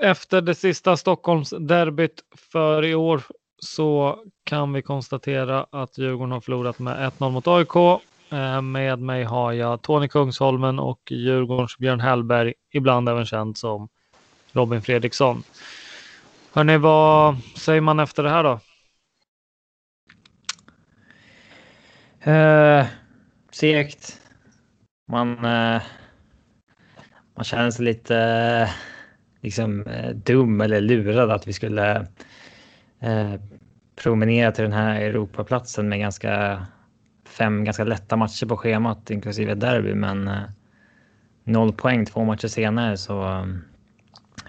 [0.00, 3.22] Efter det sista Stockholmsderbyt för i år
[3.58, 7.76] så kan vi konstatera att Djurgården har förlorat med 1-0 mot AIK.
[8.30, 13.88] Eh, med mig har jag Tony Kungsholmen och Djurgårdens Björn Hellberg, ibland även känd som
[14.52, 15.42] Robin Fredriksson.
[16.52, 18.60] Hörni, vad säger man efter det här då?
[22.30, 22.86] Eh,
[23.50, 24.20] segt.
[25.08, 25.82] Man, eh,
[27.36, 28.70] man känner sig lite
[29.40, 32.06] liksom, eh, dum eller lurad att vi skulle
[33.00, 33.34] eh,
[34.02, 36.66] promenera till den här Europaplatsen med ganska
[37.24, 39.94] fem ganska lätta matcher på schemat inklusive derby.
[39.94, 40.42] Men eh,
[41.44, 43.46] noll poäng två matcher senare så eh,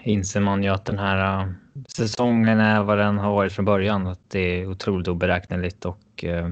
[0.04, 1.50] inser man ju att den här eh,
[1.88, 4.08] säsongen är vad den har varit från början.
[4.08, 6.50] Att det är otroligt oberäkneligt och eh,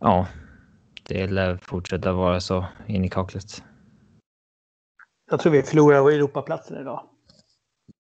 [0.00, 0.26] ja,
[1.02, 3.62] det lär fortsätta vara så in i kaklet.
[5.30, 7.08] Jag tror vi förlorar Europaplatsen idag.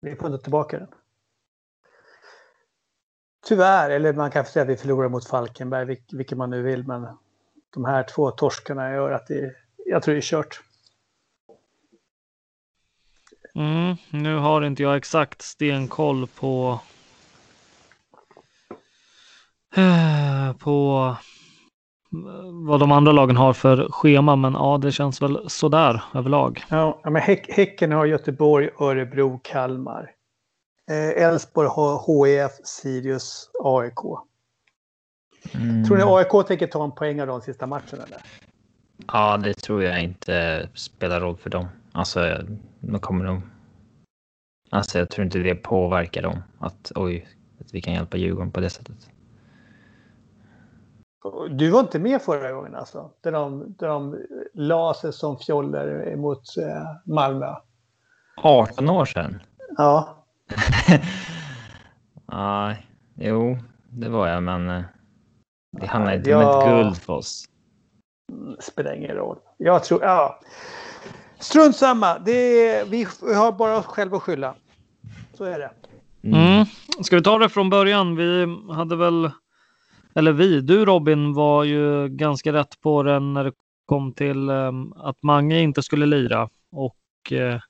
[0.01, 0.89] Vi får inte tillbaka den.
[3.47, 7.07] Tyvärr, eller man kan säga att vi förlorar mot Falkenberg, vilket man nu vill, men
[7.75, 10.63] de här två torskarna gör att det, jag tror det är kört.
[13.55, 16.81] Mm, nu har inte jag exakt stenkoll på
[20.59, 21.17] på
[22.67, 26.65] vad de andra lagen har för schema, men ja, det känns väl sådär överlag.
[26.69, 30.11] Ja, men häck, häcken har Göteborg, Örebro, Kalmar.
[30.91, 33.99] Eh, Elfsborg har HIF, Sirius, AIK.
[35.55, 35.85] Mm.
[35.85, 38.05] Tror ni AIK tänker ta en poäng av de sista matcherna?
[38.07, 38.23] Eller?
[39.13, 41.67] Ja, det tror jag inte spelar roll för dem.
[41.93, 42.39] Alltså,
[42.81, 43.41] de kommer nog...
[44.71, 47.29] Alltså, jag tror inte det påverkar dem att oj,
[47.61, 49.11] att vi kan hjälpa Djurgården på det sättet.
[51.51, 53.11] Du var inte med förra gången alltså?
[53.21, 54.17] Där de, där de
[54.55, 57.55] la sig som fjoller mot eh, Malmö.
[58.37, 59.43] 18 år sedan?
[59.77, 60.25] Ja,
[62.27, 62.75] Ja,
[63.15, 63.59] jo,
[63.89, 64.83] det var jag, men eh,
[65.81, 66.59] det handlar inte om Ja.
[66.63, 67.45] ett guld för oss.
[68.61, 69.39] spelar ingen roll.
[69.57, 70.41] Jag tror, ja.
[71.39, 72.19] Strunt samma.
[72.19, 72.33] Det
[72.69, 74.55] är, vi har bara oss själva att skylla.
[75.35, 75.71] Så är det.
[76.29, 76.65] Mm.
[77.05, 78.17] Ska vi ta det från början?
[78.17, 79.31] Vi hade väl,
[80.15, 83.53] eller vi, du Robin var ju ganska rätt på den när det
[83.87, 87.61] kom till em, att Mange inte skulle lira och eh,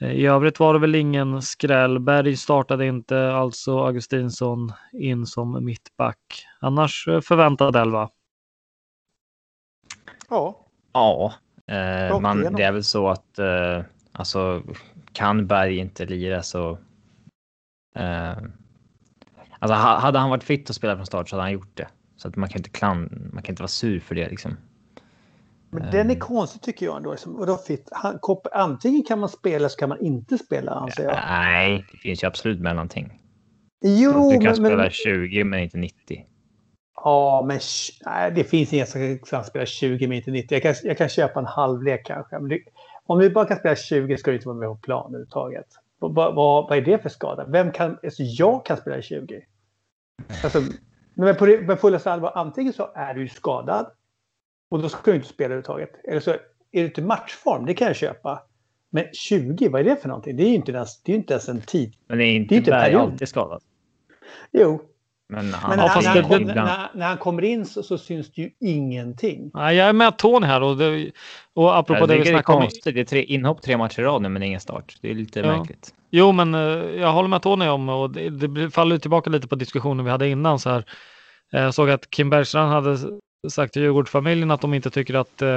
[0.00, 2.00] i övrigt var det väl ingen skräll.
[2.00, 6.46] Berg startade inte, alltså Augustinsson in som mittback.
[6.60, 8.10] Annars eh, förväntad elva.
[10.28, 10.62] Ja,
[10.92, 11.32] Ja,
[11.66, 14.62] eh, man, det är väl så att eh, alltså,
[15.12, 16.78] kan Berg inte lira så...
[17.94, 18.36] Eh,
[19.62, 21.88] alltså, ha- hade han varit fit och spelat från start så hade han gjort det.
[22.16, 24.56] Så att man kan inte klan, man kan inte vara sur för det liksom.
[25.70, 26.20] Men den är Ehm.
[26.20, 27.10] konstig tycker jag ändå.
[27.10, 27.36] Liksom.
[27.36, 31.04] Och då fit, han, kop- antingen kan man spela så kan man inte spela anser
[31.04, 31.16] jag.
[31.28, 33.18] Nej, det finns ju absolut mellanting.
[33.84, 36.26] Jo, du kan men, spela men, 20 men inte 90.
[37.04, 37.58] ja, men
[38.06, 40.54] nej, det finns ingen som kan spela 20 minuter 90.
[40.54, 42.38] Jag kan, jag kan köpa en halvlek kanske.
[42.38, 42.58] Men det,
[43.06, 45.66] om du bara kan spela 20 ska du inte vara med på plan överhuvudtaget.
[45.98, 47.44] Vad, vad, vad är det för skada?
[47.48, 49.40] Vem kan, alltså jag kan spela 20.
[50.44, 50.62] Alltså,
[51.14, 53.86] men på, på fullaste allvar, antingen så är du skadad
[54.70, 55.90] och då ska du inte spela överhuvudtaget.
[56.04, 56.38] Eller så är
[56.70, 58.42] du inte matchform, det kan jag köpa.
[58.90, 60.36] Men 20, vad är det för någonting?
[60.36, 61.94] Det är ju inte ens, det är inte ens en tid.
[62.06, 63.62] Men det är Det är inte, inte alltid skadad.
[64.52, 64.82] Jo,
[65.32, 67.66] Men han men när, fast när, det- han kom, ibland- när, när han kommer in
[67.66, 69.50] så, så syns det ju ingenting.
[69.54, 71.10] Nej, jag är med Tony här och, det,
[71.54, 72.62] och apropå Jag det vi snackade om.
[72.62, 72.94] konstigt.
[72.94, 74.96] Det är tre inhopp tre matcher i rad nu men ingen start.
[75.00, 75.56] Det är lite Ja.
[75.58, 75.94] märkligt.
[76.10, 76.60] Jo, men eh,
[77.00, 80.10] jag håller med Tony om och det, det faller ju tillbaka lite på diskussionen vi
[80.10, 80.84] hade innan så här.
[81.52, 82.98] Eh, Jag såg att Kim Bergstrand hade
[83.50, 85.56] sagt till Djurgårdsfamiljen att de inte tycker att eh,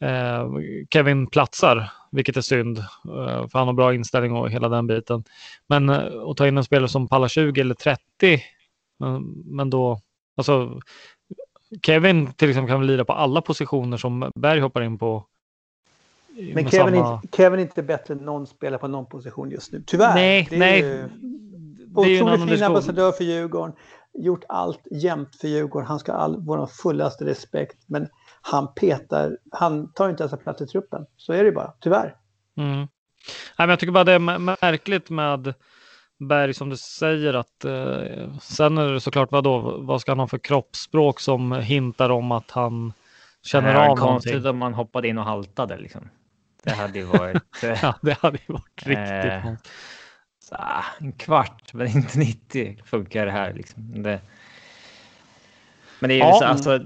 [0.00, 0.48] eh,
[0.92, 5.24] Kevin platsar, vilket är synd, eh, för han har bra inställning och hela den biten.
[5.68, 5.96] Men eh,
[6.28, 8.00] att ta in en spelare som pallar 20 eller 30,
[9.02, 10.00] men, men då,
[10.36, 10.80] alltså
[11.82, 15.26] Kevin till exempel kan lira på alla positioner som Berg hoppar in på.
[16.54, 19.72] Men Kevin, samma- inte, Kevin är inte bättre än någon spelare på någon position just
[19.72, 19.82] nu.
[19.86, 20.14] Tyvärr.
[20.14, 20.80] Nej, Det är nej.
[20.80, 21.08] ju
[21.94, 23.74] Otroligt fin ambassadör för Djurgården.
[24.14, 25.86] Gjort allt jämt för Djurgården.
[25.88, 27.76] Han ska ha all vår fullaste respekt.
[27.86, 28.08] Men
[28.42, 31.06] han petar, han tar inte ens en plats i truppen.
[31.16, 32.16] Så är det bara, tyvärr.
[32.56, 32.76] Mm.
[32.76, 32.86] Nej,
[33.56, 35.54] men jag tycker bara det är mä- märkligt med
[36.28, 39.76] Berg som du säger att eh, sen är det såklart vad då?
[39.78, 42.92] Vad ska han ha för kroppsspråk som hintar om att han
[43.42, 44.50] känner det av är konstigt någonting?
[44.50, 46.08] om man hoppade in och haltade liksom.
[46.62, 49.54] Det hade ju varit eh, Ja, det hade ju varit riktigt Eh,
[50.44, 50.56] så,
[51.00, 54.02] en kvart men inte 90 funkar det här liksom.
[54.02, 54.20] Det...
[56.00, 56.38] Men det är ju Ja.
[56.38, 56.80] så, alltså.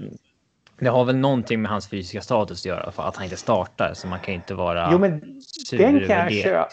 [0.79, 3.93] Det har väl någonting med hans fysiska status att göra för att han inte startar
[3.93, 4.89] så man kan ju inte vara.
[4.91, 6.69] Jo, men sur den kan, jag köpa,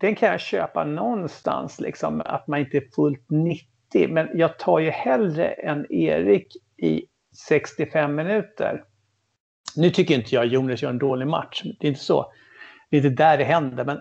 [0.00, 4.08] den kan jag köpa någonstans, liksom, att man inte är fullt 90.
[4.08, 7.06] Men jag tar ju hellre en Erik i
[7.48, 8.84] 65 minuter.
[9.76, 11.62] Nu tycker inte jag Jonas gör en dålig match.
[11.80, 12.32] Det är inte så.
[12.90, 13.84] Det är inte där det händer.
[13.84, 14.00] Men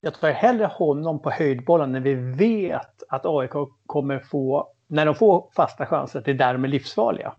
[0.00, 3.52] jag tar hellre honom på höjdbollen när vi vet att AIK
[3.86, 7.34] kommer få, när de får fasta chanser, att det är där de är livsfarliga.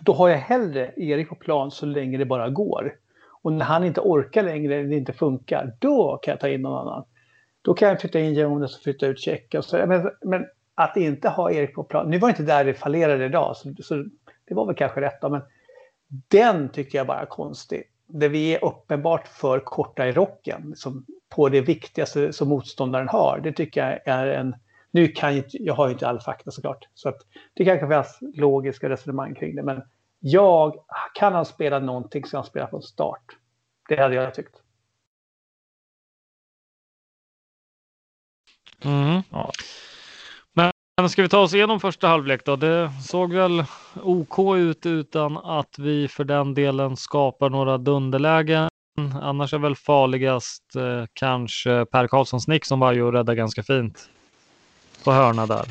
[0.00, 2.94] Då har jag hellre Erik på plan så länge det bara går.
[3.48, 6.62] Och när han inte orkar längre eller det inte funkar, då kan jag ta in
[6.62, 7.04] någon annan.
[7.62, 9.54] Då kan jag flytta in Jonas och flytta ut Check.
[9.72, 12.10] Men, men att inte ha Erik på plan.
[12.10, 14.04] Nu var inte där det fallerade idag, så, så
[14.48, 15.20] det var väl kanske rätt.
[15.20, 15.40] Då, men
[16.08, 17.82] den tycker jag bara är konstig.
[18.06, 23.40] Där vi är uppenbart för korta i rocken som på det viktigaste som motståndaren har.
[23.42, 24.56] Det tycker jag är en...
[24.90, 26.88] Nu kan jag, inte, jag har ju inte all fakta såklart.
[26.94, 27.18] Så att
[27.54, 29.62] det kanske finns logiska resonemang kring det.
[29.62, 29.82] Men
[30.18, 30.74] jag,
[31.14, 33.36] kan han spela någonting så han spelar från start.
[33.88, 34.54] Det hade jag tyckt.
[38.84, 39.22] Mm.
[39.30, 39.52] Ja.
[40.98, 42.56] Men ska vi ta oss igenom första halvlek då?
[42.56, 43.64] Det såg väl
[44.02, 48.68] OK ut utan att vi för den delen skapar några dunderlägen.
[49.22, 54.08] Annars är väl farligast eh, kanske Per Karlssons nick som var ju rädda ganska fint
[55.04, 55.66] på hörna där.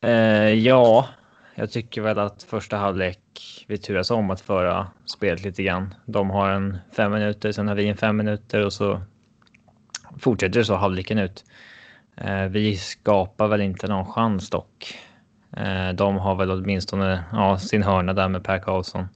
[0.00, 1.08] Eh, ja,
[1.54, 3.18] jag tycker väl att första halvlek
[3.68, 5.94] vi turas om att föra spelet lite grann.
[6.06, 9.00] De har en fem minuter, sen har vi en fem minuter och så
[10.18, 11.44] fortsätter det så halvleken ut.
[12.16, 14.98] Eh, vi skapar väl inte någon chans dock.
[15.56, 19.08] Eh, de har väl åtminstone ja, sin hörna där med Per Karlsson.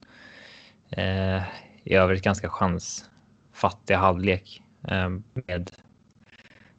[0.90, 1.42] Eh,
[1.84, 4.62] I övrigt ganska chansfattig halvlek
[5.34, 5.70] med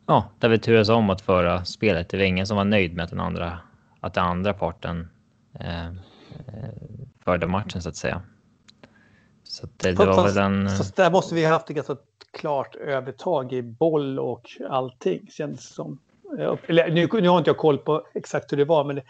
[0.06, 2.10] Ja, där vi turas om att föra spelet.
[2.10, 3.60] Det var ingen som var nöjd med att den andra,
[4.00, 5.10] att den andra parten
[5.54, 5.90] eh,
[7.24, 8.22] förde matchen så att säga.
[9.44, 10.70] Så det, det var väl en...
[10.70, 11.98] Fast där måste vi ha haft ett ganska
[12.32, 16.00] klart övertag i boll och allting känns det som.
[16.40, 19.04] Eh, Eller, nu, nu har inte jag koll på exakt hur det var men det,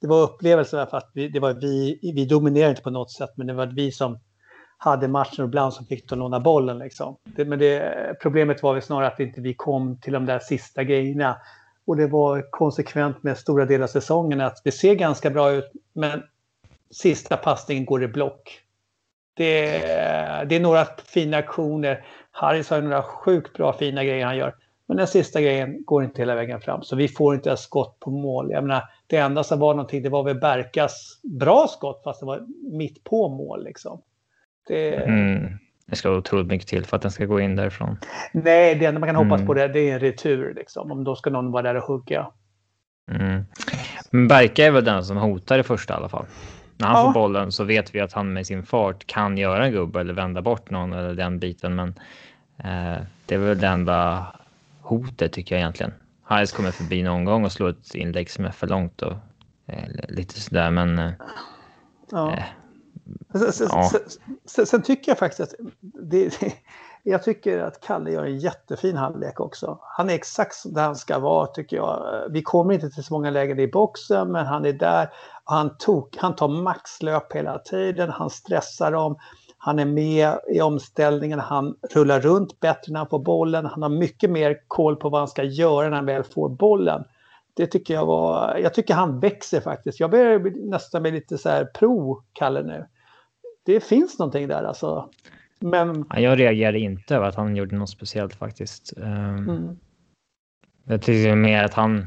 [0.00, 3.30] det var upplevelsen för att vi, det var vi, vi dominerade inte på något sätt
[3.36, 4.18] men det var vi som
[4.78, 6.78] hade matchen och ibland som fick de låna bollen.
[6.78, 7.16] Liksom.
[7.24, 10.84] Det, men det, problemet var väl snarare att inte vi kom till de där sista
[10.84, 11.36] grejerna.
[11.86, 15.72] Och det var konsekvent med stora delar av säsongen att det ser ganska bra ut
[15.92, 16.22] men
[16.90, 18.60] sista passningen går i block.
[19.36, 19.70] Det,
[20.48, 22.06] det är några fina aktioner.
[22.30, 24.54] Harris har några sjukt bra fina grejer han gör.
[24.86, 26.82] Men den sista grejen går inte hela vägen fram.
[26.82, 28.50] Så vi får inte ett skott på mål.
[28.50, 32.26] Jag menar, det enda som var någonting, det var väl Berkas bra skott fast det
[32.26, 32.46] var
[32.78, 34.02] mitt på mål liksom.
[34.66, 37.98] Det, Mm, det ska otroligt mycket till för att den ska gå in därifrån.
[38.32, 39.46] Nej, det enda man kan hoppas Mm.
[39.46, 40.92] på det, det är en retur liksom.
[40.92, 42.26] Om då ska någon vara där och hugga.
[43.10, 43.44] Mm.
[44.10, 46.24] Men Berka är väl den som hotar i första i alla fall.
[46.76, 47.04] När han Ja.
[47.04, 50.14] får bollen så vet vi att han med sin fart kan göra en gubbe eller
[50.14, 51.74] vända bort någon eller den biten.
[51.74, 51.88] Men
[52.58, 54.26] eh, det är väl det enda
[54.80, 55.92] hotet tycker jag egentligen.
[56.22, 59.12] Hayes kommer förbi någon gång och slår ett inlägg som är för långt och
[59.66, 60.70] eh, lite sådär.
[60.70, 61.10] Men eh,
[62.10, 62.38] Ja.
[63.32, 63.90] Sen, sen, ja.
[64.44, 66.52] sen, sen, tycker jag faktiskt att det, det,
[67.02, 69.78] jag tycker att Kalle gör en jättefin halvlek också.
[69.80, 72.26] Han är exakt där han ska vara tycker jag.
[72.30, 75.08] Vi kommer inte till så många lägen i boxen men han är där.
[75.44, 78.10] Han, tok, han tar maxlöp hela tiden.
[78.10, 79.16] Han stressar dem.
[79.58, 81.38] Han är med i omställningen.
[81.38, 83.66] Han rullar runt bättre när han får bollen.
[83.66, 87.04] Han har mycket mer koll på vad han ska göra när han väl får bollen.
[87.56, 90.00] Det tycker jag var, jag tycker han växer faktiskt.
[90.00, 92.86] Jag börjar nästan bli lite så här pro Kalle nu.
[93.64, 95.10] Det finns någonting där alltså.
[95.60, 98.92] Men ja, jag reagerade inte över att han gjorde något speciellt faktiskt.
[98.96, 99.78] Um, mm,
[100.84, 102.06] Jag tycker mer att han...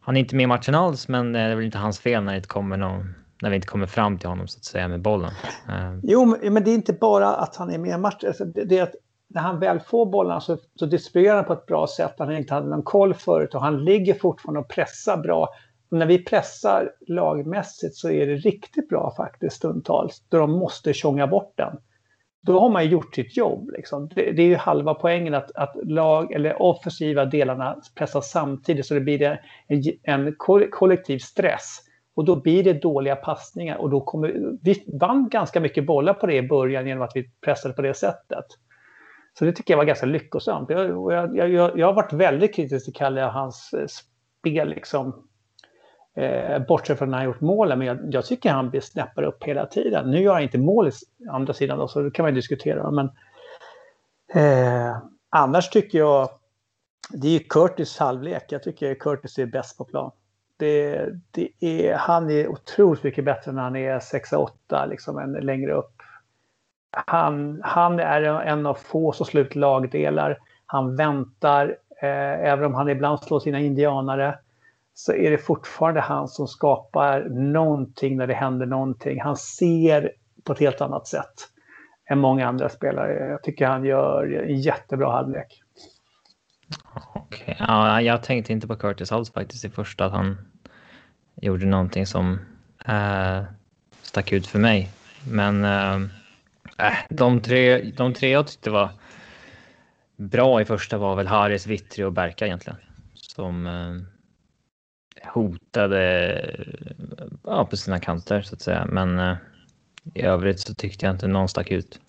[0.00, 2.32] Han är inte med i matchen alls, men det är väl inte hans fel när
[2.32, 3.14] det inte kommer någon...
[3.42, 5.30] När vi inte kommer fram till honom så att säga med bollen.
[5.68, 8.28] Eh, jo, men det är inte bara att han är med i matchen.
[8.28, 8.94] Alltså, det, det är att
[9.28, 12.14] när han väl får bollen så, så distribuerar han på ett bra sätt.
[12.18, 15.48] Han inte hade någon koll förut och han ligger fortfarande och pressar bra.
[15.92, 20.22] Och när vi pressar lagmässigt så är det riktigt bra faktiskt stundtals.
[20.28, 21.76] Då de måste tjonga bort den.
[22.42, 23.70] Då har man ju gjort sitt jobb.
[23.70, 24.08] Liksom.
[24.08, 28.94] Det, det är ju halva poängen att, att lag eller offensiva delarna pressas samtidigt så
[28.94, 30.34] det blir en, en
[30.70, 31.78] kollektiv stress.
[32.14, 36.26] Och då blir det dåliga passningar och då kommer vi vann ganska mycket bollar på
[36.26, 38.44] det i början genom att vi pressade på det sättet.
[39.38, 40.70] Så det tycker jag var ganska lyckosamt.
[40.70, 45.28] Jag, jag, jag, jag har varit väldigt kritisk till Kalle och hans eh, spel liksom.
[46.14, 49.44] Eh, bortsett från när han gjort målen, men jag, jag tycker han blir snäppare upp
[49.44, 50.10] hela tiden.
[50.10, 50.92] Nu gör han inte mål i
[51.30, 52.90] andra sidan då, så det kan man ju diskutera.
[52.90, 53.10] Men
[54.34, 54.96] eh,
[55.30, 56.28] annars tycker jag
[57.10, 58.44] det är ju Curtis halvlek.
[58.48, 60.10] Jag tycker Curtis är bäst på plan.
[60.56, 65.72] Det, det är, han är otroligt mycket bättre när han är 6-8, liksom än längre
[65.72, 65.94] upp.
[66.90, 70.38] Han, han är en av få som sluter lagdelar.
[70.66, 74.38] Han väntar, eh, även om han ibland slår sina indianare,
[74.94, 79.20] så är det fortfarande han som skapar någonting när det händer någonting.
[79.20, 80.12] Han ser
[80.44, 81.48] på ett helt annat sätt
[82.10, 83.28] än många andra spelare.
[83.30, 85.62] Jag tycker han gör en jättebra halvlek.
[87.14, 87.56] Okej.
[87.58, 90.38] Ja, jag tänkte inte på Curtis alls faktiskt i första att han
[91.34, 92.38] gjorde någonting som
[92.86, 93.42] äh,
[94.02, 94.90] stack ut för mig.
[95.30, 96.08] Men äh,
[97.08, 98.90] de, tre, de tre jag tyckte var
[100.16, 102.78] bra i första var väl Haris, Vittri och Berka egentligen.
[103.14, 104.21] Som äh,
[105.24, 106.56] hotade
[107.44, 108.86] ja, på sina kanter så att säga.
[108.88, 109.36] Men eh,
[110.14, 112.00] i övrigt så tyckte jag inte någon stack ut.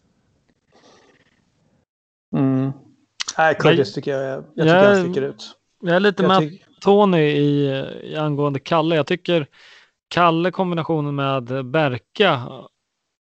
[2.36, 2.72] Mm.
[3.38, 5.56] Nej, Curtis tycker jag, jag tycker Jag- han sticker ut.
[5.82, 7.66] Jag är lite Jag med tyck- Tony i,
[8.04, 8.96] i angående Kalle.
[8.96, 9.48] Jag tycker
[10.08, 12.42] Kalle kombinationen med Berka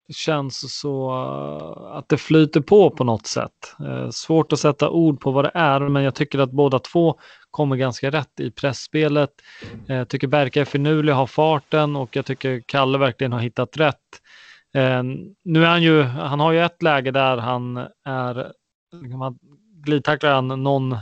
[0.09, 3.75] känns så eh, att det flyter på på något sätt.
[3.79, 7.19] Eh, Svårt att sätta ord på vad det är, men jag tycker att båda två
[7.51, 9.29] kommer ganska rätt i pressspelet.
[9.89, 13.77] Eh, Jag tycker Berka är finurlig, har farten och jag tycker Kalle verkligen har hittat
[13.77, 13.97] rätt.
[15.43, 18.51] Nu är han ju, han har ju ett läge där han är,
[19.17, 19.39] man
[19.83, 20.97] glidtacklar han någon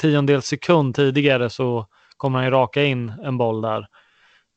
[0.00, 3.86] tiondels sekund tidigare så kommer han ju raka in en boll där.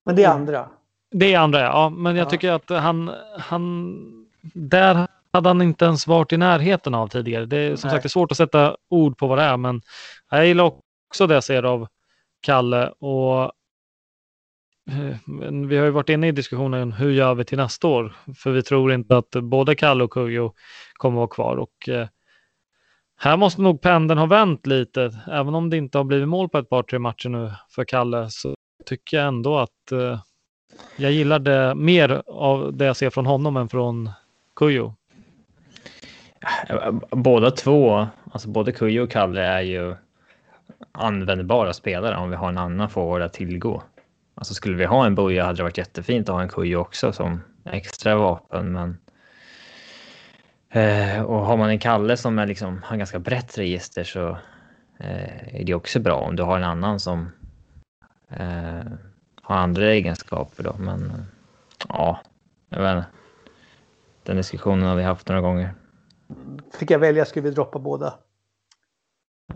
[0.05, 0.69] Men det är andra.
[1.11, 1.89] Det är andra, ja.
[1.89, 2.29] Men jag Ja.
[2.29, 4.27] tycker att han, han...
[4.53, 7.45] Där hade han inte ens varit i närheten av tidigare.
[7.45, 7.95] Det är som Nej.
[7.95, 9.81] sagt det är svårt att sätta ord på vad det är, men
[10.31, 11.87] jag gillar också det jag ser av
[12.41, 12.87] Kalle.
[12.89, 13.43] Och
[14.91, 15.17] eh,
[15.67, 18.15] vi har ju varit inne i diskussionen hur gör vi till nästa år?
[18.35, 20.53] För vi tror inte att både Kalle och Kujo
[20.93, 21.57] kommer vara kvar.
[21.57, 22.07] Och eh,
[23.17, 25.11] här måste nog pendeln ha vänt lite.
[25.27, 28.27] Även om det inte har blivit mål på ett par, tre matcher nu för Kalle
[28.29, 30.19] så tycker jag ändå att eh,
[30.95, 34.09] jag gillar det mer av det jag ser från honom än från
[34.55, 34.93] Kujo.
[37.09, 39.95] Båda två, alltså både Kujo och Kalle är ju
[40.91, 43.83] användbara spelare om vi har en annan forward att tillgå.
[44.35, 47.13] Alltså skulle vi ha en Buja hade det varit jättefint att ha en Kujo också
[47.13, 48.97] som extra vapen, men
[50.69, 54.29] eh, och har man en Kalle som är liksom, har ganska brett register så
[54.99, 57.31] eh, är det också bra om du har en annan som
[58.29, 58.91] eh,
[59.41, 61.15] har andra egenskaper då, men eh,
[61.89, 62.19] ja,
[62.69, 63.07] jag vet inte.
[64.23, 65.73] Den diskussionen har vi haft några gånger.
[66.79, 68.13] Fick jag välja skulle vi droppa båda.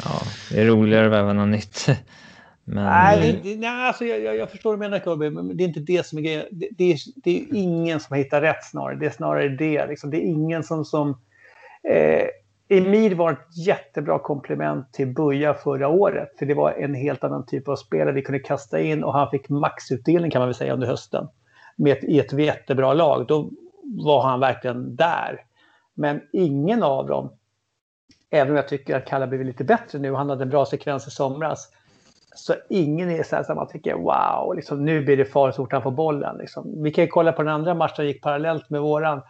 [0.03, 1.85] Ja, det är roligare att väva något nytt.
[2.63, 5.63] Men Nej, det, nej alltså jag, jag, jag förstår vad du menar Kirby, men det
[5.63, 6.45] är inte det som är grejen.
[6.51, 8.95] Det, det, är, det är ingen som hittar rätt snarare.
[8.95, 9.87] Det är snarare det.
[9.87, 10.09] Liksom.
[10.09, 10.85] Det är ingen som...
[10.85, 11.09] som
[11.89, 12.27] eh,
[12.69, 16.29] Emir var ett jättebra komplement till Buja förra året.
[16.39, 19.29] För det var en helt annan typ av spelare vi kunde kasta in och han
[19.29, 21.27] fick maxutdelning kan man väl säga under hösten.
[21.75, 23.27] Med ett, I ett jättebra lag.
[23.27, 23.49] Då
[24.05, 25.41] var han verkligen där.
[25.93, 27.31] Men ingen av dem,
[28.29, 31.07] även om jag tycker att Kalla blivit lite bättre nu, han hade en bra sekvens
[31.07, 31.71] i somras.
[32.35, 35.63] Så ingen är så här som man tycker wow, liksom, nu blir det farligt så
[35.63, 36.37] fort han får bollen.
[36.37, 36.83] Liksom.
[36.83, 39.21] Vi kan ju kolla på den andra matchen som gick parallellt med våran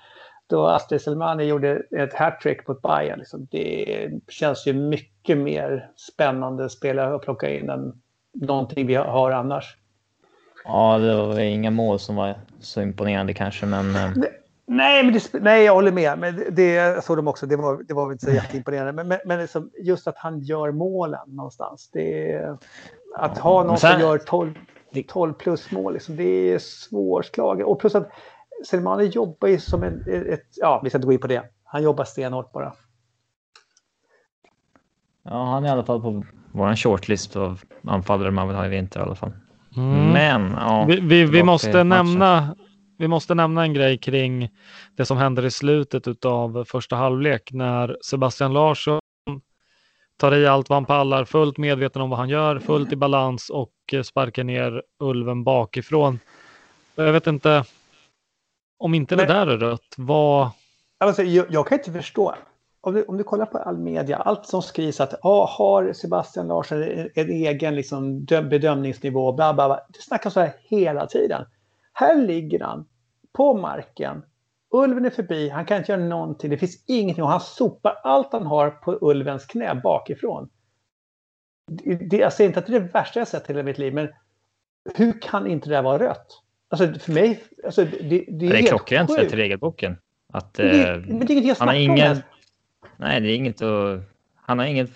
[0.48, 3.20] då Astrid Selmani gjorde ett hattrick mot Bayern.
[3.20, 8.02] Liksom, det känns ju mycket mer spännande spelare att plocka in än
[8.34, 9.78] någonting vi har annars.
[10.64, 13.96] Ja, det var inga mål som var så imponerande kanske, men...
[13.96, 14.12] Eh,
[14.66, 16.20] nej, men det, nej, jag håller med.
[16.20, 17.46] Men det, det såg de också.
[17.46, 18.92] Det var, det var inte så jätteimponerande.
[18.92, 21.90] Men, men, men liksom, just att han gör målen någonstans.
[21.94, 22.42] Det,
[23.16, 24.54] att ha någon sen, som gör 12,
[25.08, 27.66] 12 plus mål, liksom, det är svårslaget.
[27.66, 28.12] Och plus att
[28.66, 31.44] Selmani jobbar ju som en, ett, ja vi ska inte gå in på det.
[31.64, 32.74] Han jobbar stenhårt bara.
[35.24, 38.70] Ja, han är i alla fall på vår shortlist av anfallare man vill ha i
[38.70, 39.32] vinter i alla fall.
[39.78, 40.12] Mm.
[40.12, 42.56] Men ja, vi, vi, vi måste nämna.
[42.98, 44.50] Vi måste nämna en grej kring
[44.96, 49.00] det som händer i slutet av första halvlek när Sebastian Larsson
[50.18, 53.50] tar i allt vad han pallar, fullt medveten om vad han gör, fullt i balans
[53.50, 53.72] och
[54.04, 56.20] sparkar ner Ulven bakifrån.
[56.96, 57.64] Jag vet inte,
[58.78, 60.50] om inte Men, det där är rött, vad...
[60.98, 62.36] Alltså, jag, jag kan inte förstå.
[62.82, 66.48] Om du, om du kollar på all media, allt som skrivs att ah, har Sebastian
[66.48, 69.80] Larsson en, en egen liksom, bedömningsnivå, bla, bla, bla.
[69.94, 71.46] Det snackas så här hela tiden.
[71.94, 72.88] Här ligger han
[73.34, 74.24] på marken.
[74.74, 76.50] Ulven är förbi, han kan inte göra någonting.
[76.50, 80.50] Det finns ingenting och han sopar allt han har på Ulvens knä bakifrån.
[81.72, 83.78] Det, det, jag säger inte att det är det värsta jag sett i hela mitt
[83.78, 84.10] liv, men
[84.96, 86.42] hur kan inte det vara rött?
[86.70, 89.98] Alltså för mig, alltså, det, det är, det är klockrent sett till regelboken.
[90.34, 92.22] Att, det, eh, men det är inget han har ingen,
[92.98, 94.02] Nej, det är inget att,
[94.36, 94.88] han, har ingen,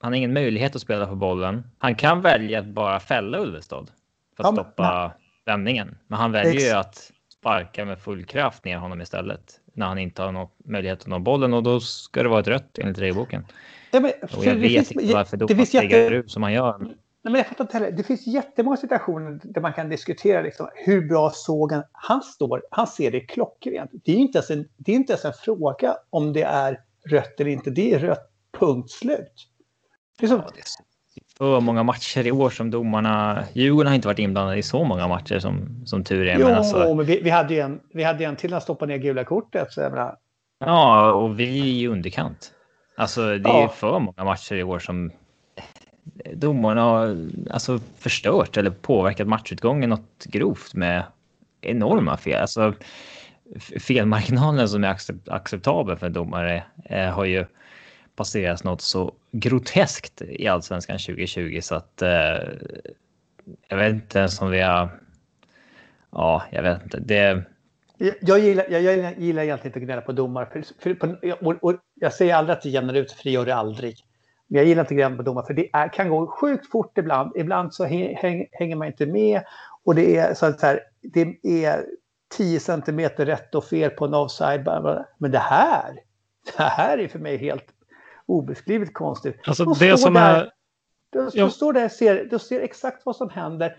[0.00, 1.70] han har ingen möjlighet att spela på bollen.
[1.78, 3.90] Han kan välja att bara fälla Ulvestad
[4.36, 5.10] för att ja, stoppa men,
[5.54, 5.98] vändningen.
[6.06, 10.22] Men han väljer ju att sparka med full kraft ner honom istället när han inte
[10.22, 13.46] har någon möjlighet att nå bollen och då ska det vara ett rött enligt regelboken.
[13.90, 16.94] Ja, men, och jag vet finns, inte varför domaren lägger ut som han gör.
[17.26, 17.90] Nej, men jag fattar inte heller.
[17.90, 22.22] Det finns jättemånga situationer där man kan diskutera liksom, hur bra såg han.
[22.22, 23.90] Står, han ser det klockrent.
[24.04, 27.40] Det är inte ens en, det är inte ens en fråga om det är rött
[27.40, 27.70] eller inte.
[27.70, 29.48] Det är rött, punkt slut.
[30.18, 30.38] Det är, som...
[30.38, 33.44] ja, det är för många matcher i år som domarna...
[33.52, 36.38] Djurgården har inte varit inblandade i så många matcher som, som tur är.
[36.38, 36.94] Jo, men, alltså...
[36.94, 39.72] men vi, vi, hade ju en, vi hade en till att stoppa ner gula kortet.
[39.72, 40.16] Så menar...
[40.58, 42.52] Ja, och vi är i underkant.
[42.96, 43.68] Alltså det är ja.
[43.68, 45.10] för många matcher i år som
[46.34, 51.04] domarna har alltså, förstört eller påverkat matchutgången något grovt med
[51.60, 52.40] enorma fel.
[52.40, 52.74] Alltså,
[53.80, 57.46] felmarginalen som är acceptabel för en domare eh, har ju
[58.16, 62.38] passerats något så groteskt i allsvenskan 2020 så att eh,
[63.68, 64.88] jag vet inte ens om vi har.
[66.10, 67.00] Ja, jag vet inte.
[67.00, 67.44] Det.
[68.20, 70.46] Jag, gillar, jag, jag gillar egentligen inte att gnälla på domare.
[70.52, 73.46] För, för, på, och, och, jag säger aldrig att det jämnar ut, för det gör
[73.46, 73.96] det aldrig.
[74.46, 77.32] Men jag gillar inte gräns på domar för det är, kan gå sjukt fort ibland.
[77.36, 79.42] Ibland så häng, hänger man inte med
[79.84, 81.86] och det är så att så här, det är
[82.36, 84.66] 10 centimeter rätt och fel på en offside.
[85.18, 86.00] Men det här,
[86.56, 87.66] det här är för mig helt
[88.26, 89.40] obeskrivligt konstigt.
[89.46, 90.52] Alltså det som där, är...
[91.10, 93.76] Du, du står där och ser, ser exakt vad som händer.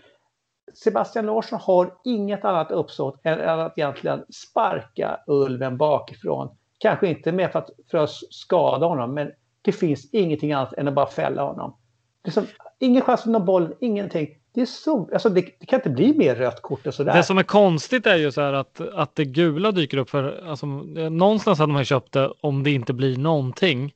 [0.74, 6.56] Sebastian Larsson har inget annat uppsåt än att egentligen sparka Ulven bakifrån.
[6.78, 9.32] Kanske inte med för att, för att skada honom, men
[9.68, 11.76] det finns ingenting annat än att bara fälla honom.
[12.22, 12.46] Det är som,
[12.78, 14.28] ingen chans att nå bollen, ingenting.
[14.54, 17.14] Det, är så, alltså det, det, kan inte bli mer rött kort än sådär.
[17.14, 20.48] Det som är konstigt är ju så här att, att det gula dyker upp för,
[20.48, 23.92] alltså, någonstans hade man köpt det om det inte blir någonting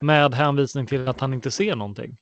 [0.00, 2.16] med hänvisning till att han inte ser någonting.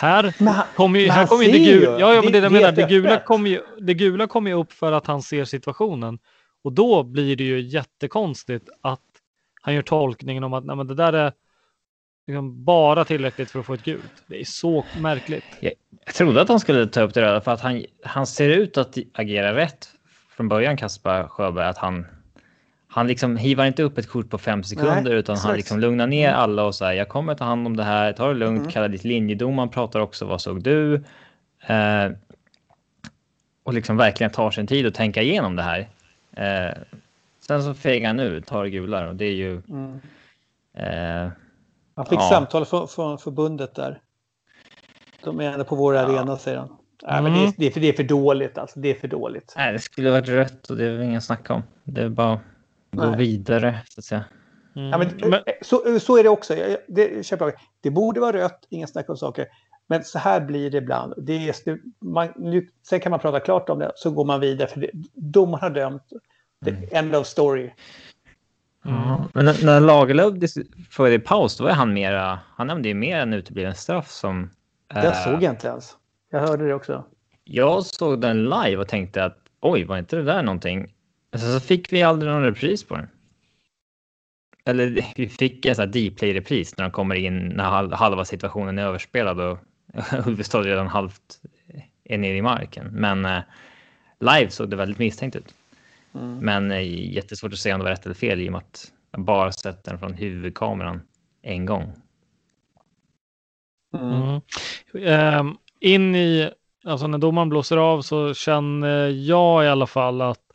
[0.00, 0.34] Här
[0.76, 2.00] kommer ju, här kommer ju det gula.
[2.00, 4.72] Ja, ja, men det, det, menar, det, gula kommer ju, det gula kommer ju upp
[4.72, 6.18] för att han ser situationen
[6.64, 9.00] och då blir det ju jättekonstigt att
[9.62, 11.32] han gör tolkningen om att nej, men det där är
[12.26, 14.22] liksom bara tillräckligt för att få ett gult.
[14.26, 15.44] Det är så märkligt.
[15.60, 15.72] Jag,
[16.04, 18.78] jag trodde att han skulle ta upp det röda för att han, han ser ut
[18.78, 19.88] att agera rätt
[20.36, 22.06] från början, Kaspar Sjöberg, att han
[22.94, 25.46] han liksom hivar inte upp ett kort på fem sekunder Nej, utan exakt.
[25.46, 26.40] han liksom lugnar ner mm.
[26.40, 28.70] alla och säger jag kommer ta hand om det här, ta det lugnt, mm.
[28.70, 30.94] kalla ditt linjedom, pratar också vad såg du?
[31.66, 32.10] Eh,
[33.62, 35.88] och liksom verkligen tar sin tid att tänka igenom det här.
[36.36, 36.76] Eh,
[37.46, 40.00] sen så fegar han ur, tar gula och det är ju mm.
[40.76, 41.32] eh,
[41.94, 42.28] han fick ja.
[42.28, 44.00] samtal från, från förbundet där.
[45.24, 46.00] De är ändå på vår ja.
[46.00, 46.76] arena, säger han.
[47.02, 47.32] Nej, mm.
[47.32, 48.58] men det är, det, är för, det är för dåligt.
[48.58, 48.80] Alltså.
[48.80, 49.54] Det är för dåligt.
[49.56, 51.62] Nej, det skulle varit rött och det är ingen snack om.
[51.84, 52.40] Det är bara att
[52.90, 54.24] gå vidare, så att säga.
[54.76, 54.88] Mm.
[54.88, 55.32] Ja, men, men...
[55.46, 56.54] Eh, så, så är det också.
[56.54, 59.46] Det, det, det borde vara rött, inga snack om saker.
[59.86, 61.14] Men så här blir det ibland.
[61.16, 64.68] Det är, man, nu, sen kan man prata klart om det, så går man vidare.
[64.68, 66.12] För domaren har dömt.
[66.66, 66.88] Mm.
[66.90, 67.70] End of story.
[68.84, 69.22] Mm.
[69.34, 70.34] Men när, när Lagerlöf
[70.90, 72.38] förde paus, då var han mera...
[72.56, 74.50] Han nämnde ju mer en utebliven straff som...
[74.94, 75.96] Jag äh, såg jag inte ens.
[76.30, 77.04] Jag hörde det också.
[77.44, 80.94] Jag såg den live och tänkte att oj, var inte det där någonting?
[81.32, 83.08] Alltså, så fick vi aldrig någon repris på den.
[84.64, 88.82] Eller vi fick en sån här Dplay-repris när de kommer in när halva situationen är
[88.82, 89.58] överspelad och
[90.26, 91.40] Ulvestad redan halvt
[92.04, 92.86] är nere i marken.
[92.92, 93.40] Men eh,
[94.20, 95.54] live såg det väldigt misstänkt ut.
[96.14, 96.38] Mm.
[96.38, 98.92] Men eh, jättesvårt att säga om det var rätt eller fel i och med att
[99.10, 101.02] jag bara sett den från huvudkameran
[101.42, 101.92] en gång.
[103.94, 104.40] Mm.
[104.94, 105.56] Mm.
[105.80, 106.50] in i,
[106.84, 110.52] alltså när domaren blåser av så känner jag i alla fall att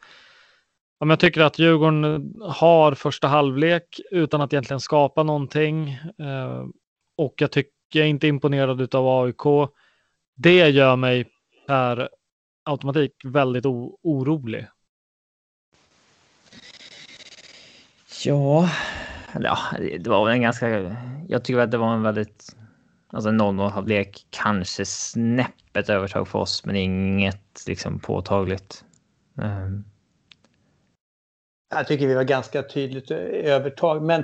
[1.00, 5.90] Ja, jag tycker att Djurgården har första halvlek utan att egentligen skapa någonting.
[6.20, 6.66] Eh,
[7.18, 9.70] och jag tycker jag är inte imponerad av AIK.
[10.36, 11.26] Det gör mig
[11.68, 12.10] per
[12.66, 14.68] automatik väldigt orolig.
[18.28, 18.70] Ja,
[19.40, 19.58] ja,
[20.00, 20.96] det var en ganska...
[21.28, 22.56] Jag tycker att det var en väldigt...
[23.08, 28.86] Alltså en 0 halvlek kanske snäppet övertag för oss, men inget liksom påtagligt.
[29.36, 29.86] Um.
[31.70, 34.24] Jag tycker vi var ganska tydligt övertag, men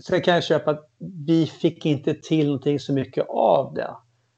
[0.00, 0.90] så kan jag köpa att
[1.26, 3.90] vi fick inte till någonting så mycket av det.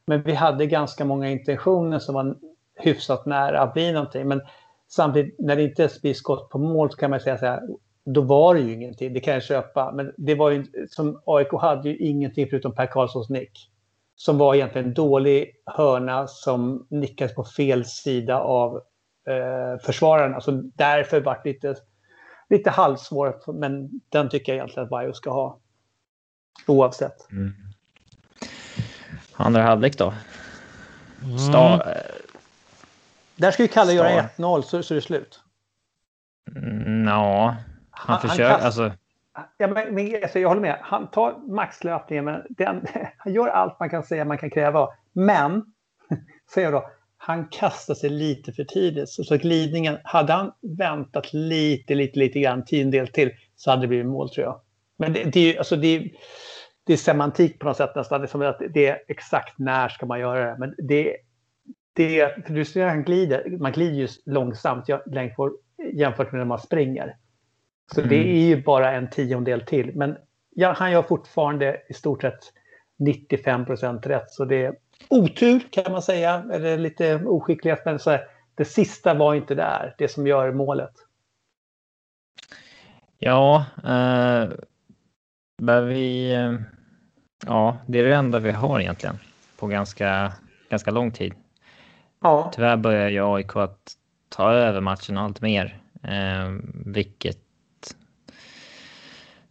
[0.07, 2.37] Men vi hade ganska många intentioner som var
[2.75, 4.29] hyfsat nära att bli någonting.
[4.29, 4.41] Men
[4.89, 7.63] samtidigt, när det inte ens blir skott på mål så kan man säga så här,
[8.05, 9.13] då var det ju ingenting.
[9.13, 9.93] Det kan jag köpa.
[9.93, 13.71] Men det var ju, som AIK hade ju ingenting förutom Per Karlssons nick.
[14.17, 18.77] Som var egentligen en dålig hörna som nickades på fel sida av
[19.29, 20.35] eh, försvararen.
[20.35, 21.77] Alltså därför var det lite
[22.49, 25.59] lite halvsvårt, men den tycker jag egentligen att Vaiho ska ha.
[26.67, 27.31] Oavsett.
[27.31, 27.55] Mm.
[29.33, 30.15] Andra halvlek då?
[31.25, 31.39] Mm.
[31.39, 31.97] Star, eh,
[33.37, 34.11] Där ska ju Kalle Star.
[34.11, 35.41] göra 1-0 så, så är det slut.
[36.57, 37.57] Mm, ja,
[37.95, 38.51] han, han försöker.
[38.51, 38.93] Han alltså...
[39.57, 40.79] Ja, men, men, alltså, jag håller med.
[40.81, 42.87] Han tar maxlöpningen, men den,
[43.19, 44.89] han gör allt man kan säga man kan kräva.
[45.13, 45.63] Men,
[46.55, 49.09] säger jag då, han kastade sig lite för tidigt.
[49.09, 53.89] Så, så glidningen, hade han väntat lite, lite, lite grann, tiondel till, så hade det
[53.89, 54.61] blivit mål tror jag.
[54.97, 56.11] Men det, det, är, alltså, det, är,
[56.87, 58.21] det är semantik på något sätt nästan.
[58.21, 60.59] Det är, som att det är exakt när ska man göra det.
[60.59, 61.17] Men det,
[61.93, 64.89] det för du ser han glider, man glider ju långsamt
[65.93, 67.17] jämfört med när man springer.
[67.93, 68.09] Så mm.
[68.09, 69.93] det är ju bara en tiondel till.
[69.95, 70.17] Men
[70.55, 72.53] ja, han gör fortfarande i stort sett
[72.99, 74.31] 95 procent rätt.
[74.31, 74.75] Så det,
[75.09, 77.83] otur kan man säga, eller lite oskicklighet.
[77.85, 78.21] Men så här,
[78.55, 80.93] det sista var inte där, det som gör målet.
[83.19, 84.49] Ja, eh,
[85.81, 86.35] vi...
[86.35, 86.55] Eh,
[87.47, 89.19] ja, det är det enda vi har egentligen
[89.59, 90.33] på ganska,
[90.71, 91.35] ganska lång tid.
[92.21, 92.51] Ja.
[92.55, 93.93] Tyvärr börjar ju AIK att
[94.29, 96.53] ta över matchen allt mer, eh,
[96.85, 97.44] vilket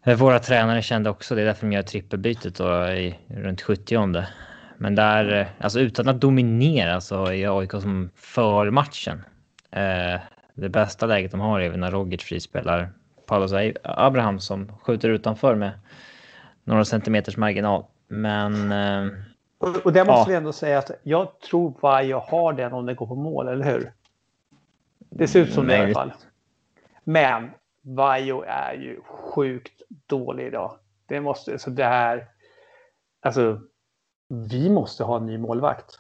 [0.04, 1.36] våra tränare kände också.
[1.36, 4.28] Det är därför de gör trippelbytet då i, runt 70 om det.
[4.78, 9.24] Men där, eh, alltså utan att dominera så är AIK som för matchen.
[9.72, 10.20] Eh,
[10.54, 12.90] det bästa läget de har är när Rogic frispelar
[13.26, 15.72] Paulus Abraham som skjuter utanför med
[16.64, 17.86] några centimeters marginal.
[18.08, 18.72] Men...
[18.72, 19.12] Eh,
[19.58, 20.26] och, och där måste ja.
[20.28, 23.66] vi ändå säga att jag tror Vajo har den om den går på mål, eller
[23.66, 23.92] hur?
[25.10, 26.14] Det ser ut som det i alla fall.
[27.04, 27.52] Men
[27.84, 30.80] Vajo är ju sjukt dålig idag.
[31.08, 32.28] Det måste, så det här,
[33.22, 33.60] alltså
[34.50, 36.00] vi måste ha en ny målvakt.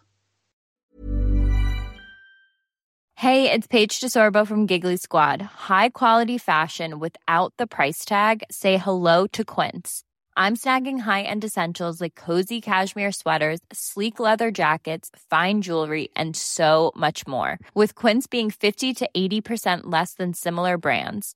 [3.15, 5.41] Hey, it's Paige DeSorbo from Giggly Squad.
[5.41, 8.43] High quality fashion without the price tag.
[8.51, 10.03] Say hello to Quince.
[10.35, 16.91] I'm snagging high-end essentials like cozy cashmere sweaters, sleek leather jackets, fine jewelry, and so
[16.95, 17.59] much more.
[17.75, 21.35] With Quince being 50 to 80% less than similar brands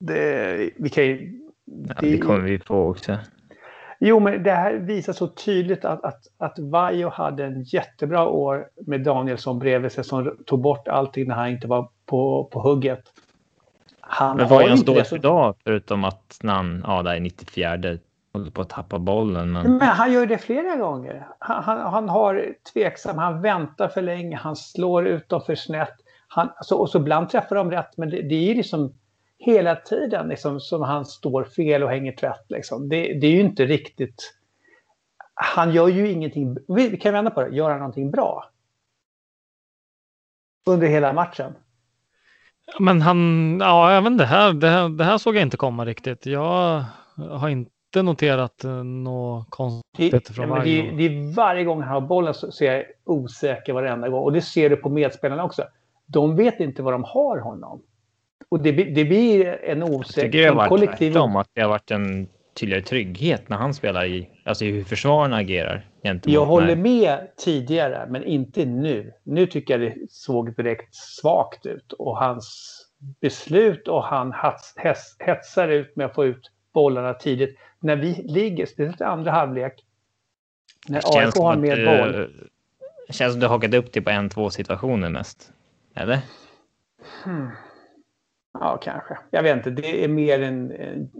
[0.00, 1.40] Det, vi kan ju,
[1.88, 3.16] Ja, det kommer vi få också.
[4.00, 8.68] Jo, men det här visar så tydligt att, att, att Vajo hade en jättebra år
[8.86, 13.02] med Danielsson bredvid sig som tog bort allting när han inte var på, på hugget.
[14.00, 15.56] Han Men vad är hans det så- idag?
[15.64, 17.98] Förutom att när han, ja, där är 94
[18.32, 19.52] håller på att tappa bollen.
[19.52, 21.26] Men Men han gör det flera gånger.
[21.38, 25.94] Han, han, han har tveksam, han väntar för länge, han slår ut dem för snett.
[26.28, 28.92] Han, så, och så ibland träffar de rätt, men det, det är liksom
[29.44, 32.44] hela tiden liksom, som han står fel och hänger tvätt.
[32.48, 32.88] Liksom.
[32.88, 34.34] Det, det är ju inte riktigt...
[35.34, 36.56] Han gör ju ingenting...
[36.68, 37.56] Vi kan vända på det.
[37.56, 38.44] Gör han någonting bra?
[40.66, 41.52] Under hela matchen?
[42.78, 46.26] Men han, ja, även det här, det här, det här såg jag inte komma riktigt.
[46.26, 46.84] Jag
[47.16, 50.96] har inte noterat eh, något Det, konstigt från ja, men det, Vajo.
[50.96, 54.22] det är varje gång han har bollen så, så är jag osäker varenda gång.
[54.22, 55.64] Och det ser du på medspelarna också.
[56.06, 57.82] De vet inte vad de har honom.
[58.54, 60.52] Och det, blir- det blir en osäker...
[60.62, 61.12] en kollektiv...
[61.12, 61.36] tvärtom.
[61.36, 65.36] Att det har varit en tydligare trygghet när han spelar i, alltså i hur försvararna
[65.36, 65.88] agerar.
[66.24, 69.12] Jag håller med tidigare, men inte nu.
[69.22, 71.92] Nu tycker jag det såg direkt svagt ut.
[71.92, 72.76] Och hans
[73.20, 77.58] beslut och han hets, hets, hetsar ut med att få ut bollarna tidigt.
[77.80, 79.72] När vi ligger, speciellt i andra halvlek,
[80.88, 82.30] när AIK har mer du- boll.
[83.06, 85.52] Det känns som du hakat upp det på en, två situationer mest.
[85.94, 86.18] Eller?
[88.60, 89.18] Ja, kanske.
[89.30, 89.70] Jag vet inte.
[89.70, 91.10] Det är mer en, en,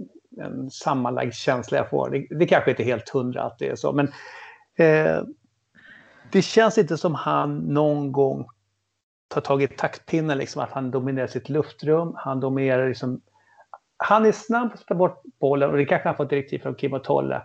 [0.40, 2.10] en sammanlagd känsla jag får.
[2.10, 3.92] Det, det kanske inte är helt hundra att det är så.
[3.92, 4.06] Men
[4.76, 5.22] eh,
[6.32, 8.46] det känns inte som han någon gång
[9.28, 10.38] tar tag i taktpinnen.
[10.38, 12.12] Liksom, att han dominerar sitt luftrum.
[12.16, 13.20] Han dominerar liksom...
[13.96, 16.74] Han är snabb på att ta bort bollen och det kanske han fått direktiv från
[16.74, 17.42] Kim och Tolle.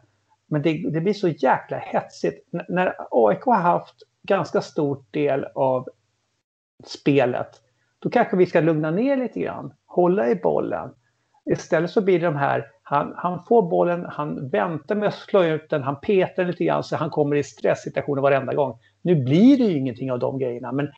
[0.47, 2.54] Men det, det blir så jäkla hetsigt.
[2.54, 5.89] N- när AIK har haft ganska stor del av
[6.86, 7.49] spelet
[7.99, 10.89] då kanske vi ska lugna ner lite grann, hålla i bollen.
[11.45, 15.43] Istället så blir det de här, han, han får bollen, han väntar med att slå
[15.43, 18.77] ut den, han petar lite grann så han kommer i stresssituationer varenda gång.
[19.01, 20.89] Nu blir det ju ingenting av de grejerna, men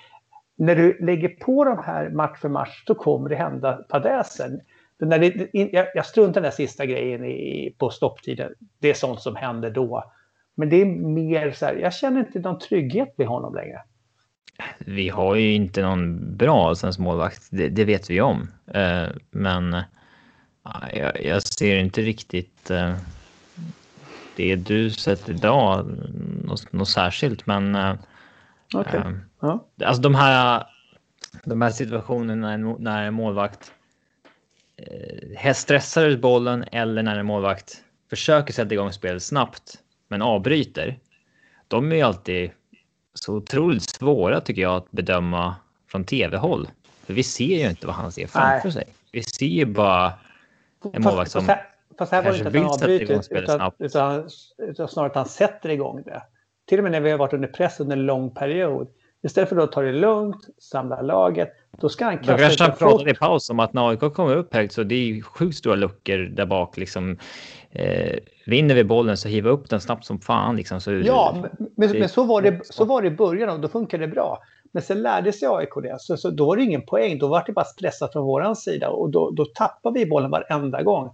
[0.56, 4.60] när du lägger på de här match för match så kommer det hända fadäser.
[4.98, 8.54] Det- jag, jag struntar i den där sista grejen i, på stopptiden.
[8.80, 10.04] Det är sånt som händer då.
[10.56, 13.82] Men det är mer så här, jag känner inte någon trygghet med honom längre.
[14.78, 18.48] Vi har ju inte någon bra svensk målvakt, det, det vet vi om.
[18.74, 19.82] Eh, men
[20.64, 22.96] ja, jag, jag ser inte riktigt eh,
[24.36, 25.86] det du sett idag,
[26.44, 27.46] något, något särskilt.
[27.46, 27.96] Men eh,
[28.74, 29.00] Okej.
[29.00, 29.12] eh,
[29.42, 29.68] Ja.
[29.86, 30.68] alltså de här,
[31.44, 33.72] de här situationerna när en målvakt
[35.44, 41.00] eh, stressar ut bollen eller när en målvakt försöker sätta igång spelet snabbt men avbryter.
[41.68, 42.52] De är ju alltid
[43.14, 45.56] så otroligt svåra tycker jag att bedöma
[45.88, 46.68] från tv-håll.
[47.06, 48.74] För vi ser ju inte vad han ser framför Nej.
[48.74, 48.86] sig.
[49.12, 50.14] Vi ser ju bara
[50.94, 51.60] en målvakt som fast,
[51.98, 53.82] fast här var kanske vill sätta igång spelet snabbt.
[53.82, 56.24] utan, utan snarare att han sätter igång det.
[56.68, 58.88] Till och med när vi har varit under press under en lång period.
[59.24, 61.50] Istället för att ta det lugnt, samla laget,
[61.82, 64.36] då ska han Då kasta kanske han pratade i paus om att när AIK kommer
[64.36, 66.78] upp högt så det är sjukt stora luckor där bak.
[66.78, 67.18] Liksom,
[67.72, 70.56] eh, vinner vi bollen så hiva upp den snabbt som fan.
[70.56, 73.60] Liksom, så, Ja, men, det- men så, var det, så var det i början och
[73.60, 74.40] då funkade det bra.
[74.72, 77.18] Men sen lärde sig AIK det, så, så då var det ingen poäng.
[77.20, 80.82] Då var det bara stressat från våran sida och då, då tappar vi bollen varenda
[80.84, 81.10] gång.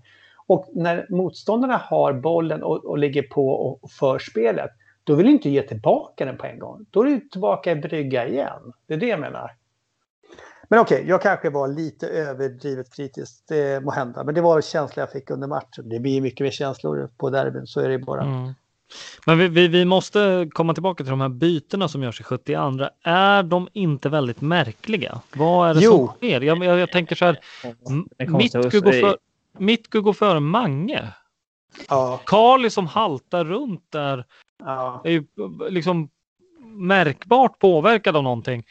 [0.48, 4.70] Och när motståndarna har bollen och, och ligger på och, och för spelet,
[5.04, 6.86] då vill du inte ge tillbaka den på en gång.
[6.91, 8.74] Då är du tillbaka i brygga igen.
[8.88, 9.52] Det är det jag menar.
[10.67, 14.23] Men okej, jag kanske var lite överdrivet kritisk, det må hända.
[14.23, 15.89] Men det var känslan jag fick under matchen.
[15.89, 18.21] Det blir mycket mer känslor på derbyn, så är det bara.
[18.21, 18.53] Mm.
[19.25, 22.89] Men vi, vi, vi måste komma tillbaka till de här bytena som görs i 72.
[23.03, 25.21] Är de inte väldigt märkliga?
[25.36, 25.91] Vad är det Jo.
[25.91, 26.41] som sker?
[26.41, 27.39] Jag, jag, jag tänker så här.
[27.89, 29.17] M- Det är konstigt Mitku att går, för,
[29.58, 31.13] Mitku går före Mange.
[31.89, 32.19] Ja,
[32.69, 34.25] som haltar runt där
[34.60, 35.01] ja.
[35.03, 35.23] är ju
[35.69, 36.10] liksom
[36.77, 38.63] märkbart påverkad av någonting.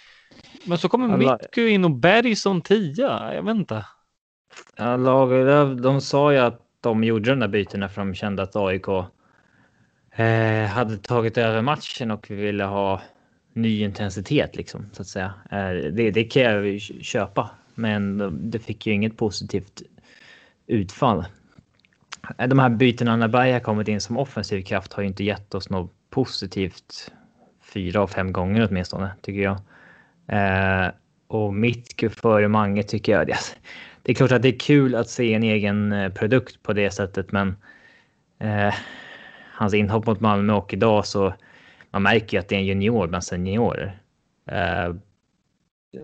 [0.67, 3.35] Men så kommer Alla- Mitku in och Berg som tia.
[3.35, 3.87] Jag vet inte.
[4.77, 8.57] Ja, Lagerlöf, de sa ju att de gjorde de där bytena för de kände att
[8.57, 8.89] AIK
[10.17, 13.03] eh, hade tagit över matchen och ville ha
[13.53, 15.35] ny intensitet liksom så att säga.
[15.51, 19.83] Eh, det, det kan jag ju köpa, men det fick ju inget positivt
[20.67, 21.25] utfall.
[22.39, 25.25] Eh, de här bytena när Berg har kommit in som offensiv kraft har ju inte
[25.25, 27.13] gett oss något positivt
[27.73, 29.59] fyra av fem gånger åtminstone tycker jag.
[30.29, 30.89] Eh,
[31.29, 33.27] och mitt före Mange tycker jag.
[33.27, 33.39] Det,
[34.03, 36.91] det är klart att det är kul att se en egen eh, produkt på det
[36.91, 37.57] sättet, men
[38.39, 38.75] eh,
[39.53, 41.35] hans inhopp mot Malmö och idag så
[41.91, 43.99] man märker ju att det är en junior bland seniorer.
[44.47, 44.95] Eh,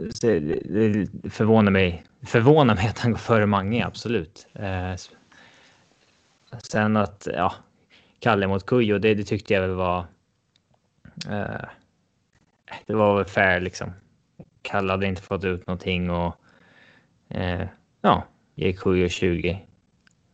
[0.02, 4.46] det förvånar mig, förvånar mig att han går före Mange, absolut.
[4.54, 4.94] Eh,
[6.62, 7.54] sen att, ja,
[8.18, 10.06] Kalle mot Kujo, det, det tyckte jag väl var...
[11.28, 11.68] Eh,
[12.86, 13.92] det var väl fair liksom.
[14.72, 16.34] Kalle hade inte fått ut någonting och
[17.28, 17.66] eh,
[18.00, 19.66] ja, ge Kujo 20.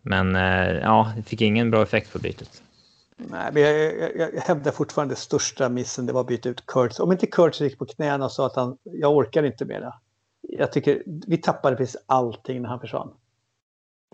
[0.02, 2.62] Men eh, ja, det fick ingen bra effekt på bytet.
[3.16, 7.00] Nej, men jag, jag, jag hävdar fortfarande största missen det var att byta ut Kurtz.
[7.00, 9.94] Om inte Kurtz gick på knäna och sa att han, jag orkar inte mera.
[10.40, 13.10] Jag tycker vi tappade precis allting när han försvann.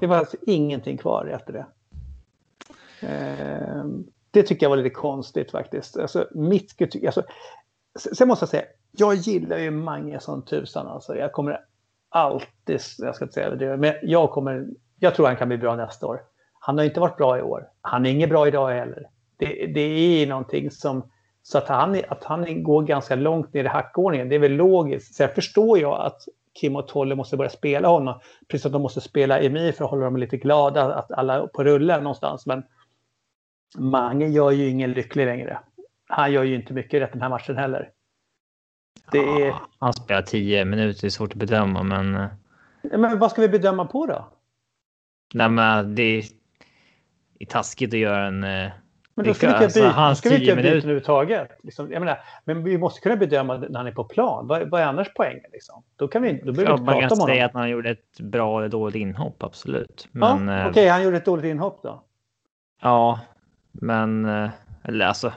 [0.01, 1.67] Det var alltså ingenting kvar efter det.
[3.07, 3.85] Eh,
[4.31, 5.97] det tycker jag var lite konstigt faktiskt.
[5.97, 6.75] Alltså, mitt,
[7.07, 7.25] alltså,
[7.98, 10.87] sen måste jag säga, jag gillar ju Mange som tusan.
[10.87, 11.16] Alltså.
[11.16, 11.61] Jag kommer
[12.09, 14.66] alltid, jag ska inte säga det, men jag, kommer,
[14.98, 16.20] jag tror han kan bli bra nästa år.
[16.61, 17.68] Han har inte varit bra i år.
[17.80, 19.07] Han är inget bra idag heller.
[19.37, 21.11] Det, det är någonting som...
[21.42, 25.14] Så att han, att han går ganska långt ner i hackordningen, det är väl logiskt.
[25.14, 26.22] Sen förstår jag att
[26.61, 28.20] Kim och Tolle måste börja spela honom.
[28.48, 31.46] Precis som de måste spela Emil för att hålla dem lite glada, att alla är
[31.46, 32.46] på rullen någonstans.
[32.46, 32.62] Men
[33.78, 35.59] Mange gör ju ingen lycklig längre.
[36.16, 37.90] Han gör ju inte mycket rätt den här matchen heller.
[39.12, 39.46] Det är...
[39.46, 42.29] Ja, han spelar tio minuter, det är svårt att bedöma, men...
[42.83, 44.29] Ja, men vad ska vi bedöma på då?
[45.35, 46.22] Nej, men det
[47.38, 48.44] är taskigt att göra en...
[48.44, 48.70] Eh,
[49.14, 51.48] men då ska vi inte alltså, byta, ska vi inte byta överhuvudtaget.
[51.62, 54.46] Liksom, jag menar, men vi måste kunna bedöma när han är på plan.
[54.46, 55.50] Vad, vad är annars poängen?
[55.53, 55.85] Liksom?
[55.96, 57.09] Då, kan vi, då behöver vi inte prata om honom.
[57.09, 60.09] Man kan säga att han gjorde ett bra eller dåligt inhopp, absolut.
[60.11, 62.03] Men, ja, Okej, okay, han gjorde ett dåligt inhopp då?
[62.83, 63.20] Ja,
[63.72, 64.24] men...
[64.24, 64.50] Eh,
[64.85, 65.33] eller alltså,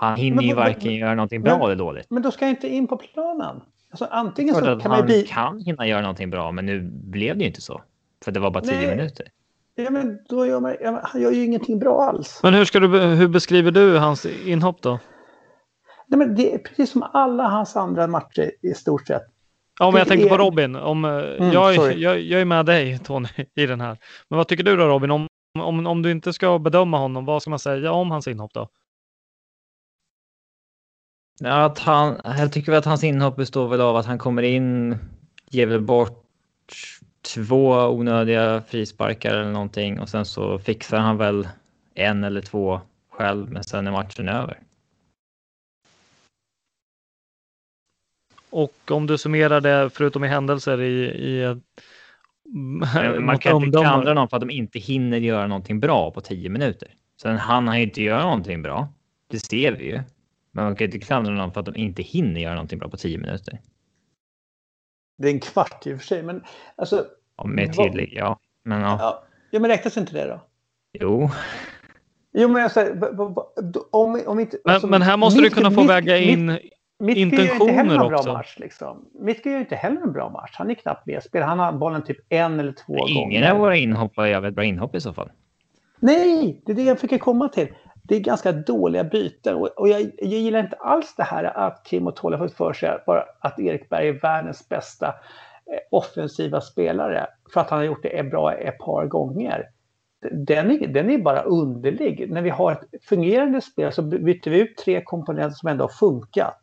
[0.00, 2.06] han hinner men, ju varken men, göra någonting bra men, eller dåligt.
[2.10, 3.60] Men då ska jag inte in på planen.
[3.90, 7.40] Alltså, antingen så kan man Han kan hinna göra någonting bra, men nu blev det
[7.40, 7.82] ju inte så.
[8.24, 8.96] För det var bara tio Nej.
[8.96, 9.26] minuter.
[9.74, 12.40] Ja, men då gör man, ja, han gör ju ingenting bra alls.
[12.42, 14.98] Men hur, ska du, hur beskriver du hans inhopp då?
[16.06, 19.22] Nej, men det är precis som alla hans andra matcher i stort sett.
[19.78, 20.76] Ja, men jag tänker på Robin.
[20.76, 23.98] Om, eh, mm, jag, jag, jag, är med dig Tony i den här.
[24.28, 25.10] Men vad tycker du då Robin?
[25.10, 25.26] Om,
[25.58, 28.68] om, om du inte ska bedöma honom, vad ska man säga om hans inhopp då?
[31.42, 34.42] Ja, att han, jag tycker väl att hans inhopp består väl av att han kommer
[34.42, 34.98] in,
[35.50, 36.24] ger väl bort
[37.34, 41.48] två onödiga frisparkar eller någonting och sen så fixar han väl
[41.94, 44.58] en eller två själv, men sen är matchen över.
[48.50, 51.04] Och om du summerar det, förutom i händelser i...
[51.04, 51.56] i
[53.20, 56.48] man kan inte klandra någon för att de inte hinner göra någonting bra på tio
[56.48, 56.88] minuter.
[57.22, 58.88] Sen han har inte göra någonting bra.
[59.30, 60.02] Det ser vi ju.
[60.52, 62.96] Men man kan inte klandra någon för att de inte hinner göra någonting bra på
[62.96, 63.60] tio minuter.
[65.18, 66.44] Det är en kvart i och för sig, men
[66.76, 67.06] alltså.
[67.36, 68.38] Ja, med tillägg, ja.
[68.64, 68.96] Men ja.
[69.00, 69.24] ja.
[69.50, 70.40] Ja, men räknas inte det då?
[70.92, 71.30] Jo.
[72.32, 72.80] Jo, men alltså,
[73.90, 74.58] om, om inte...
[74.64, 76.58] Men, alltså, men här måste mitt, du kunna få mitt, väga in
[76.98, 78.24] mitt, intentioner också.
[78.24, 79.08] Bra match, liksom.
[79.20, 80.54] Mitke gör inte heller en bra match.
[80.54, 81.42] Han är knappt med spel.
[81.42, 83.38] Han har bollen typ en eller två Ingen gånger.
[83.38, 85.30] Ingen av våra inhopp gör ett bra inhopp i så fall.
[86.00, 87.68] Nej, det är det jag försöker komma till
[88.02, 89.54] det är ganska dåliga byten.
[89.54, 92.56] Och, och jag, jag, gillar inte alls det här att Kim och Tolle har fått
[92.56, 97.78] för sig bara att Erik Berg är världens bästa eh, offensiva spelare för att han
[97.78, 99.68] har gjort det bra ett par gånger.
[100.32, 102.30] Den är, den är bara underlig.
[102.30, 105.88] När vi har ett fungerande spel så byter vi ut tre komponenter som ändå har
[105.88, 106.60] funkat.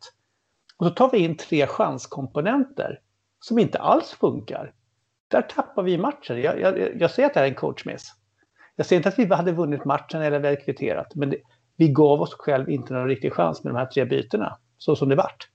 [0.76, 3.00] Och så tar vi in tre chanskomponenter
[3.40, 4.72] som inte alls funkar.
[5.28, 6.40] Där tappar vi matchen.
[6.40, 8.14] Jag, jag, jag säger att det här är en coachmiss.
[8.78, 11.36] Jag säger inte att vi hade vunnit matchen eller vi hade kvitterat, men det,
[11.76, 15.08] vi gav oss själv inte någon riktig chans med de här tre bytena, så som
[15.08, 15.48] det vart.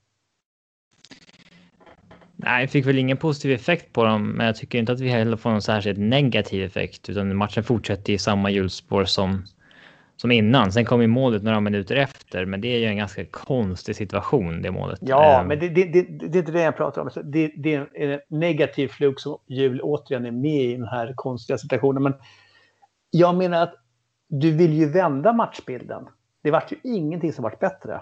[2.36, 5.38] Nej, fick väl ingen positiv effekt på dem, men jag tycker inte att vi heller
[5.38, 9.46] får någon särskilt negativ effekt, utan matchen fortsätter i samma hjulspår som,
[10.18, 10.72] som innan.
[10.72, 14.62] Sen kom ju målet några minuter efter, men det är ju en ganska konstig situation,
[14.62, 15.00] det målet.
[15.02, 17.10] Ja, um, men det, det, det, det, är inte det jag pratar om.
[17.24, 21.58] Det, det är en negativ fluk som hjul återigen är med i den här konstiga
[21.58, 22.04] situationen.
[22.04, 22.14] Men
[23.16, 23.74] jag menar att
[24.28, 26.08] du vill ju vända matchbilden.
[26.42, 28.02] Det vart ju ingenting som vart bättre.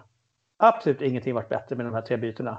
[0.58, 2.58] Absolut ingenting vart bättre med de här tre bytena.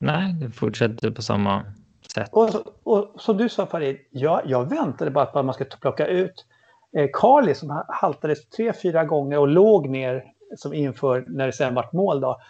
[0.00, 1.64] Nej, det fortsätter på samma
[2.14, 2.28] sätt.
[2.32, 2.48] Och,
[2.82, 6.46] och som du sa Farid, jag, jag väntade bara på att man ska plocka ut
[6.96, 10.24] eh, Carly som haltade tre, fyra gånger och låg ner
[10.56, 12.40] som inför när det sen vart mål då.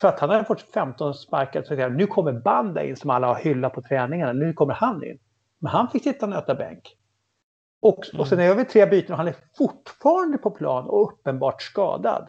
[0.00, 3.36] För att han hade fått 15 sparkar så nu kommer Banda in som alla har
[3.36, 4.32] hyllat på träningarna.
[4.32, 5.18] Nu kommer han in.
[5.58, 6.97] Men han fick sitta och nöta bänk.
[7.80, 11.62] Och, och sen är över tre byten och han är fortfarande på plan och uppenbart
[11.62, 12.28] skadad.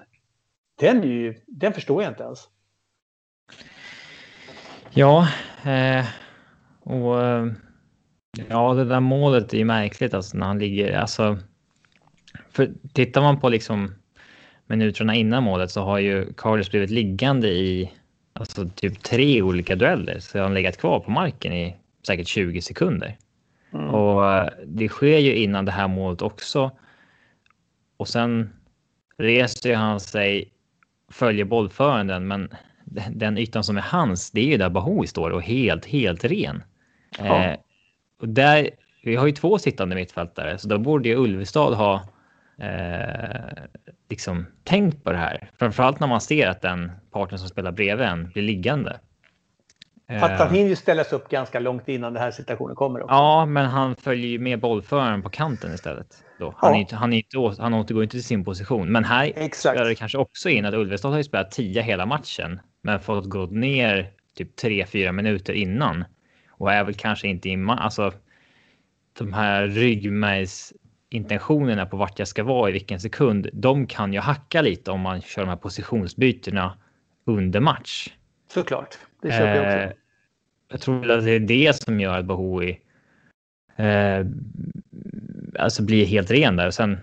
[0.79, 2.39] Den, är ju, den förstår jag inte ens.
[4.89, 5.27] Ja,
[5.65, 6.05] eh,
[6.79, 7.45] och eh,
[8.49, 11.37] ja, det där målet är ju märkligt alltså när han ligger, alltså.
[12.51, 13.95] För tittar man på liksom
[14.67, 17.91] minuterna innan målet så har ju Carlos blivit liggande i
[18.33, 20.19] alltså typ tre olika dueller.
[20.19, 21.75] Så han legat kvar på marken i
[22.07, 23.17] säkert 20 sekunder.
[23.73, 23.89] Mm.
[23.89, 26.71] Och eh, det sker ju innan det här målet också.
[27.97, 28.49] Och sen
[29.17, 30.51] reser han sig,
[31.11, 32.49] följer bollföranden, men
[33.11, 36.63] den ytan som är hans, det är ju där Bahoui står och helt, helt ren.
[37.17, 37.43] Ja.
[37.43, 37.57] Eh,
[38.21, 38.69] och där,
[39.03, 42.01] vi har ju två sittande mittfältare, så då borde ju Ulvestad ha
[42.57, 43.63] eh,
[44.09, 45.49] liksom tänkt på det här.
[45.59, 48.99] Framförallt när man ser att den parten som spelar bredvid en blir liggande.
[50.09, 53.01] Att han hinner ju ställas upp ganska långt innan den här situationen kommer.
[53.01, 53.13] Också.
[53.13, 56.23] Ja, men han följer ju med bollföraren på kanten istället.
[56.39, 56.53] Då.
[56.57, 56.79] Han, ja.
[56.79, 58.91] är, han, är inte, han återgår inte till sin position.
[58.91, 59.75] Men här Exakt.
[59.75, 63.25] spelar det kanske också in att Ulvestad har ju spelat 10 hela matchen, men fått
[63.25, 66.05] gå ner typ 3-4 minuter innan.
[66.51, 68.11] Och är väl kanske inte i alltså
[69.17, 73.49] de här ryggmärgsintentionerna på vart jag ska vara i vilken sekund.
[73.53, 76.77] De kan ju hacka lite om man kör de här positionsbytena
[77.25, 78.09] under match.
[78.53, 78.97] Såklart.
[79.21, 79.98] Det köper jag också.
[80.69, 82.79] Jag tror att det är det som gör att Bahoui
[83.75, 84.25] eh,
[85.59, 86.71] alltså blir helt ren där.
[86.71, 86.97] Sen,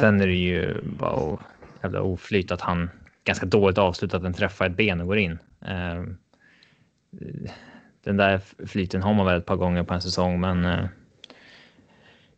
[0.00, 1.38] sen är det ju bara
[1.82, 2.90] jävla oflyt att han
[3.24, 5.38] ganska dåligt avslutat den träffar ett ben och går in.
[5.60, 6.04] Eh,
[8.04, 10.86] den där flyten har man väl ett par gånger på en säsong, men eh,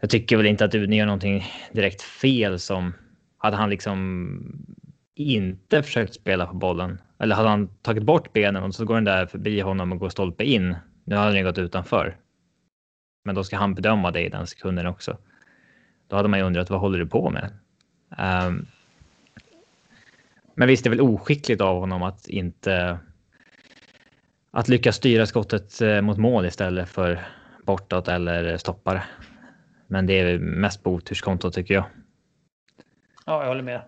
[0.00, 2.92] jag tycker väl inte att Udne gör någonting direkt fel som
[3.38, 4.40] hade han liksom
[5.20, 9.04] inte försökt spela på bollen eller hade han tagit bort benen och så går den
[9.04, 10.76] där förbi honom och går stolpe in.
[11.04, 12.16] Nu hade den gått utanför.
[13.24, 15.18] Men då ska han bedöma det i den sekunden också.
[16.08, 17.50] Då hade man ju undrat vad håller du på med?
[18.18, 18.66] Um,
[20.54, 22.98] men visst, det är väl oskickligt av honom att inte
[24.50, 27.26] att lyckas styra skottet eh, mot mål istället för
[27.66, 29.04] bortåt eller stoppar.
[29.86, 31.84] Men det är mest på oturskonto tycker jag.
[33.26, 33.82] Ja, jag håller med.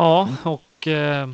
[0.00, 0.86] Ja, och...
[0.86, 1.28] Eh...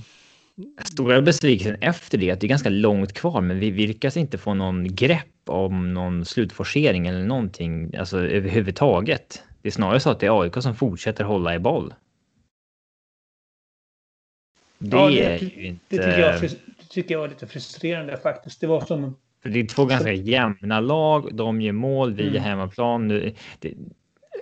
[0.84, 4.54] Stora besvikelsen efter det att det är ganska långt kvar, men vi lyckas inte få
[4.54, 9.42] någon grepp om någon slutforcering eller någonting, alltså överhuvudtaget.
[9.62, 11.94] Det är snarare så att det är AIK som fortsätter hålla i boll.
[14.78, 15.96] Det, ja, det, är ju inte...
[15.96, 18.60] Det tycker jag, det tycker jag var lite frustrerande faktiskt.
[18.60, 19.16] Det var som...
[19.42, 21.34] För det är två ganska jämna lag.
[21.34, 22.42] De gör mål, vi mm.
[22.42, 23.08] hemmaplan.
[23.08, 23.74] Nu, det,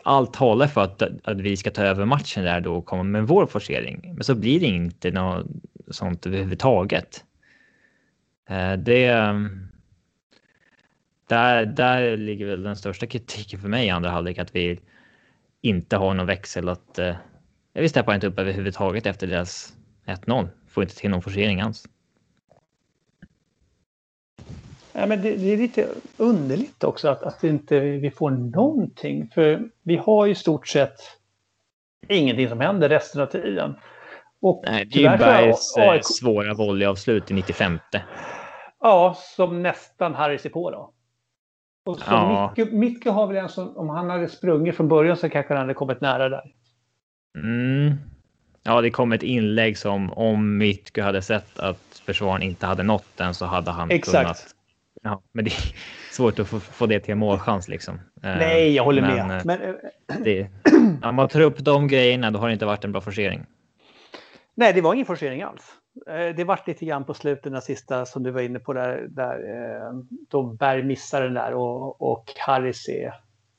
[0.05, 3.27] allt talar för att, att vi ska ta över matchen där då och komma med
[3.27, 4.13] vår forcering.
[4.15, 5.47] Men så blir det inte något
[5.91, 7.25] sånt överhuvudtaget.
[8.49, 9.07] Eh, det...
[9.07, 9.69] Ehm,
[11.27, 14.81] där, där ligger väl den största kritiken för mig i andra halvlek, att vi
[15.61, 16.99] inte har någon växel att...
[16.99, 17.17] Eh,
[17.73, 19.73] vi steppar inte upp överhuvudtaget efter deras
[20.07, 20.49] 1-0.
[20.69, 21.85] Får inte till någon forcering alls.
[24.97, 29.31] Ja, men det, det, är lite underligt också att, att inte vi får någonting.
[29.35, 31.01] För vi har i stort sett
[32.09, 33.75] ingenting som händer resten av tiden.
[34.41, 35.97] Och Nej, det är ju Bergs AIK...
[35.97, 37.79] Eh, svåra volleyavslut i 95.
[38.81, 40.93] Ja, som nästan Harry ser på då.
[41.87, 42.55] Och så ja.
[42.57, 45.61] Micke, Micke har väl en som, om han hade sprungit från början så kanske han
[45.61, 46.53] hade kommit nära där.
[47.39, 47.95] Mm.
[48.63, 53.17] Ja, det kom ett inlägg som om Micke hade sett att försvararen inte hade nått
[53.17, 54.23] den så hade han Exakt.
[54.23, 54.54] kunnat
[55.05, 55.75] Ja, men det är
[56.13, 57.95] svårt att få, få det till en målchans liksom.
[57.95, 58.01] Eh,
[58.37, 59.39] Nej, jag håller men, med.
[59.39, 59.75] Eh, men, eh,
[60.21, 60.49] det,
[61.03, 63.47] om man tar upp de grejerna, då har det inte varit en bra forcering.
[64.55, 65.73] Nej, det var ingen forcering alls.
[66.37, 69.39] Det vart lite grann på slutet, den sista som du var inne på där, där
[70.31, 73.15] då Berg missar den där och, och Harris är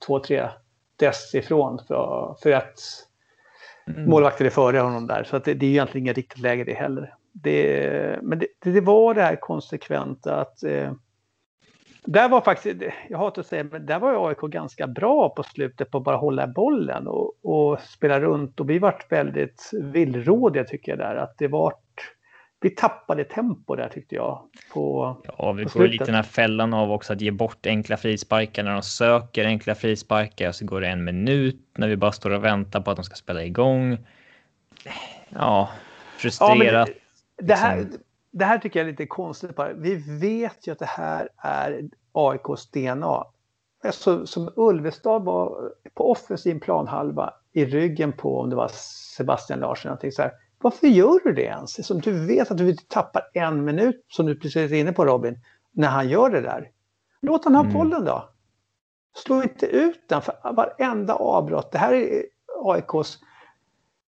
[0.07, 0.49] två, tre
[0.95, 2.79] dess ifrån för, för att
[3.87, 4.09] mm.
[4.09, 5.23] målvakten är före honom där.
[5.23, 7.15] Så att det, det är egentligen inget riktigt läge det heller.
[7.31, 10.91] Det, men det, det var det här konsekventa att eh,
[12.05, 15.91] där var faktiskt, jag hatar att säga, men där var AIK ganska bra på slutet
[15.91, 18.59] på att bara hålla bollen och, och spela runt.
[18.59, 21.15] Och vi vart väldigt villrådiga tycker jag där.
[21.15, 22.13] Att det vart,
[22.61, 24.41] vi tappade tempo där tyckte jag.
[24.73, 28.63] På, ja, vi får lite den här fällan av också att ge bort enkla frisparkar
[28.63, 30.51] när de söker enkla frisparkar.
[30.51, 33.15] Så går det en minut när vi bara står och väntar på att de ska
[33.15, 33.97] spela igång.
[35.29, 35.69] Ja,
[36.17, 36.87] frustrerat.
[36.87, 36.93] Ja,
[37.37, 37.99] det, det här, liksom
[38.37, 39.55] det här tycker jag är lite konstigt.
[39.55, 39.73] Bara.
[39.73, 43.23] Vi vet ju att det här är AIKs DNA.
[43.83, 48.71] Alltså, som Ulvestad var på offensiv planhalva i ryggen på om det var
[49.17, 49.97] Sebastian Larsson.
[50.11, 51.87] Så här, Varför gör du det ens?
[51.87, 55.39] Som du vet att du tappar en minut, som du precis är inne på Robin,
[55.71, 56.71] när han gör det där.
[57.21, 57.73] Låt han ha Mm.
[57.73, 58.29] bollen då.
[59.15, 61.71] Slå inte ut den för varenda avbrott.
[61.71, 62.25] Det här är
[62.63, 63.19] AIKs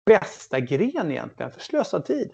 [0.06, 2.30] bästa gren egentligen, för slösa tid.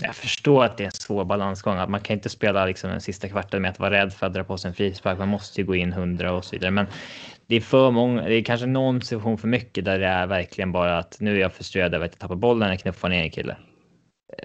[0.00, 1.76] Jag förstår att det är en svår balansgång.
[1.76, 4.34] Att man kan inte spela liksom den sista kvarten med att vara rädd för att
[4.34, 5.18] dra på sig en frispark.
[5.18, 6.70] Man måste ju gå in hundra och så vidare.
[6.70, 6.86] Men
[7.46, 8.22] det är för många.
[8.22, 11.40] Det är kanske någon situation för mycket där det är verkligen bara att nu är
[11.40, 12.68] jag frustrerad över att jag tappar bollen.
[12.68, 13.56] Jag knuffar ner en kille.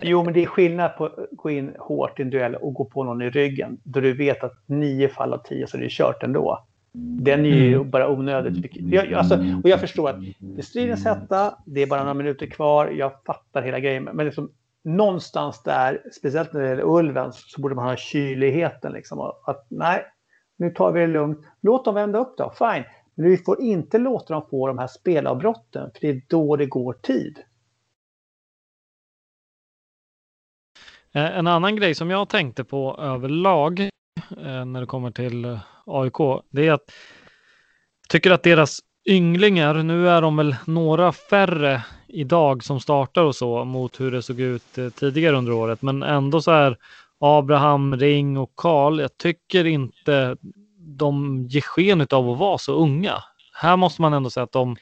[0.01, 2.85] Jo, men det är skillnad på att gå in hårt i en duell och gå
[2.85, 3.77] på någon i ryggen.
[3.83, 6.67] Då du vet att nio fall av tio så är det kört ändå.
[7.21, 8.71] Den är ju bara onödigt.
[8.73, 12.45] jag, alltså, och jag förstår att det är stridens hetta, det är bara några minuter
[12.45, 14.03] kvar, jag fattar hela grejen.
[14.03, 14.51] Men liksom,
[14.87, 18.93] någonstans där, speciellt när det gäller Ulven, så borde man ha kyligheten.
[18.93, 20.05] Liksom, att nej,
[20.57, 21.39] nu tar vi det lugnt.
[21.61, 22.83] Låt dem vända upp då, fine.
[23.15, 26.65] Men vi får inte låta dem få de här spelavbrotten, för det är då det
[26.65, 27.39] går tid.
[31.13, 36.43] Eh, en annan grej som jag tänkte på överlag eh, när det kommer till AIK,
[36.49, 36.91] det är att
[38.01, 38.79] jag tycker att deras
[39.09, 44.21] ynglingar, nu är de väl några färre idag som startar och så mot hur det
[44.21, 46.77] såg ut eh, tidigare under året, men ändå så är
[47.19, 50.37] Abraham, Ring och Karl, jag tycker inte
[50.79, 53.23] de ger sken av att vara så unga.
[53.53, 54.75] Här måste man ändå säga att de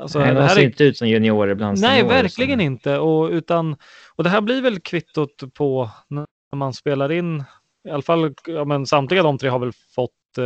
[0.00, 2.98] Alltså, Nej, de här ser är- inte ut som juniorer bland Nej, seniorer, verkligen inte.
[2.98, 3.76] Och, utan,
[4.16, 7.44] och det här blir väl kvittot på när man spelar in,
[7.88, 10.42] i alla fall, ja, men samtliga de tre har väl fått eh,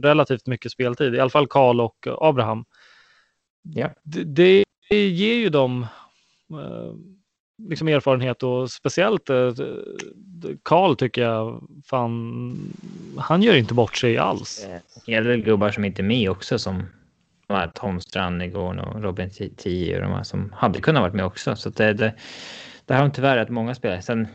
[0.00, 2.64] relativt mycket speltid, i alla fall Karl och Abraham.
[3.62, 3.88] Ja.
[4.02, 5.86] Det, det ger ju dem
[6.50, 6.94] eh,
[7.68, 9.52] liksom erfarenhet och speciellt eh,
[10.62, 12.56] Karl tycker jag, fan,
[13.18, 14.66] han gör inte bort sig alls.
[15.06, 16.82] Det gäller väl gubbar som inte är med också som
[17.46, 21.24] de här Tom Strannegård och Robin Tii och de här som hade kunnat varit med
[21.24, 21.56] också.
[21.56, 22.14] Så det, det,
[22.86, 24.02] det har de tyvärr rätt många spelare.
[24.02, 24.28] Sen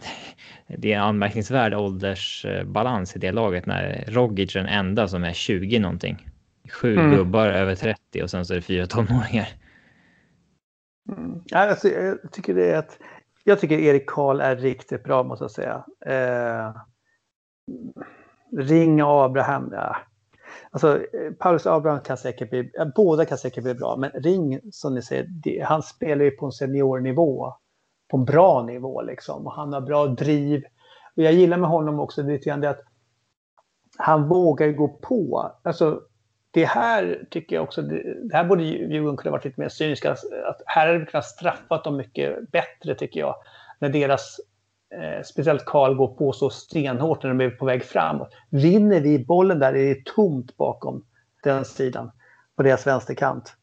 [0.77, 5.33] det är en anmärkningsvärd åldersbalans i det laget när Rogic är den enda som är
[5.33, 6.27] 20 någonting.
[6.71, 7.11] Sju Mm.
[7.11, 9.47] gubbar över 30 och sen så är det fyra tonåringar.
[11.17, 11.43] Mm.
[11.51, 12.97] Alltså, jag tycker det är ett,
[13.43, 15.85] jag tycker Erik Karl är riktigt bra måste jag säga.
[16.05, 16.75] Eh,
[18.57, 19.95] Ring Abraham, ja.
[20.71, 24.95] Alltså, eh, Paulus Abraham kan säkert bli, båda kan säkert bli bra, men Ring, som
[24.95, 27.53] ni säger, det, han spelar ju på en seniornivå.
[28.09, 29.47] På en bra nivå liksom.
[29.47, 30.63] Och han har bra driv.
[31.15, 32.83] Och jag gillar med honom också lite grann det att
[33.97, 35.51] han vågar gå på.
[35.63, 36.01] Alltså,
[36.51, 40.11] det här tycker jag också, det, här borde ju Djurgården kunna varit lite mer cyniska.
[40.11, 43.35] Att här hade vi kunnat straffat dem mycket bättre tycker jag.
[43.79, 44.39] När deras,
[44.95, 48.29] eh, speciellt Karl, går på så stenhårt när de är på väg framåt.
[48.49, 51.05] Vinner vi bollen där är det tomt bakom
[51.43, 52.11] den sidan
[52.55, 53.53] på deras vänsterkant.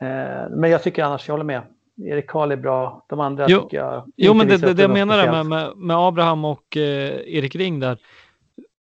[0.00, 1.62] Eh, men jag tycker annars, jag håller med.
[2.04, 5.30] Erik Karl är bra, de andra Jo, tycker jag Jo, men det, det, jag menar
[5.30, 7.98] med, med, med Abraham och eh, Erik Ring där.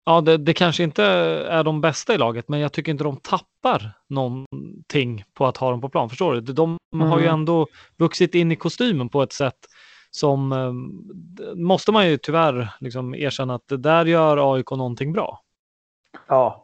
[0.05, 1.03] Ja, det, det kanske inte
[1.49, 5.71] är de bästa i laget, men jag tycker inte de tappar någonting på att ha
[5.71, 6.09] dem på plan.
[6.09, 6.41] Förstår du?
[6.53, 7.33] De har ju Mm.
[7.33, 9.57] ändå vuxit in i kostymen på ett sätt
[10.11, 10.73] som eh,
[11.13, 15.41] det måste man ju tyvärr liksom erkänna att det där gör AIK någonting bra.
[16.27, 16.61] Ja.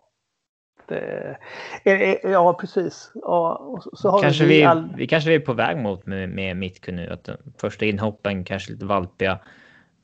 [0.88, 1.38] Det,
[1.84, 3.12] eh, eh, ja, precis.
[3.16, 4.94] Ja, och så, så har Kanske vi all...
[4.98, 7.10] vi kanske är på väg mot med, med Mitku nu.
[7.10, 9.40] Att första inhoppen kanske lite valpiga.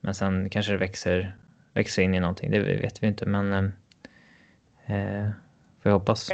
[0.02, 1.36] Men sen kanske det växer,
[1.78, 2.52] växer in i någonting.
[2.52, 3.26] Det vet vi inte.
[3.26, 5.30] Men eh, eh,
[5.84, 6.30] får jag hoppas.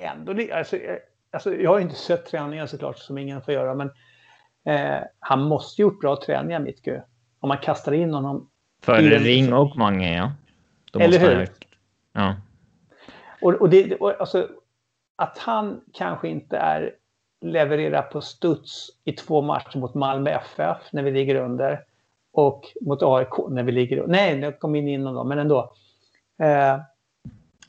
[0.00, 0.96] ändå, alltså, eh,
[1.32, 3.90] alltså, jag har inte sett träningen såklart som ingen får göra, men
[4.66, 7.00] eh, han måste gjort bra träningar Mitku.
[7.40, 8.50] Om man kastar in honom.
[8.82, 10.32] För i en- Ring och Mange, ja.
[10.92, 11.34] Då Eller han hur?
[11.34, 11.64] ha gjort-
[12.12, 12.36] Ja.
[13.42, 14.48] Och, och det, och, alltså,
[15.16, 16.94] att han kanske inte är
[17.40, 21.84] levererar på studs i två matcher mot Malmö FF när vi ligger under
[22.34, 24.06] och mot AIK när vi ligger.
[24.06, 25.72] Nej, jag kom in innan då, men ändå.
[26.38, 26.78] Eh,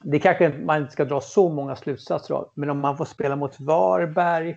[0.01, 3.35] det kanske man inte ska dra så många slutsatser av, men om man får spela
[3.35, 4.49] mot Varberg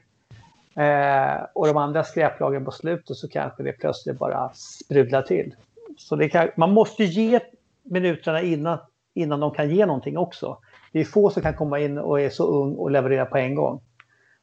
[0.77, 5.55] eh, och de andra skräplagen på slutet så kanske det plötsligt bara sprudlar till.
[5.97, 7.41] Så det kan, man måste ge
[7.83, 8.79] minuterna innan,
[9.15, 10.59] innan de kan ge någonting också.
[10.93, 13.55] Det är få som kan komma in och är så ung och leverera på en
[13.55, 13.81] gång.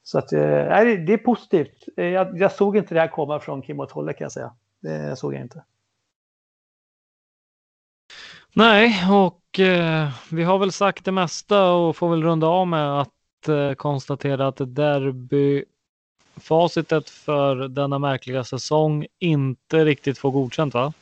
[0.04, 1.84] Så att, eh, det är positivt.
[1.98, 4.52] Eh, jag, jag såg inte det här komma från Kim och Tolle kan jag säga.
[4.82, 5.64] Det såg jag inte.
[8.54, 13.02] Nej, och eh, vi har väl sagt det mesta och får väl runda av med
[13.02, 15.66] att eh, konstatera att derby
[16.36, 20.94] facitet för denna märkliga säsong inte riktigt får godkänt va?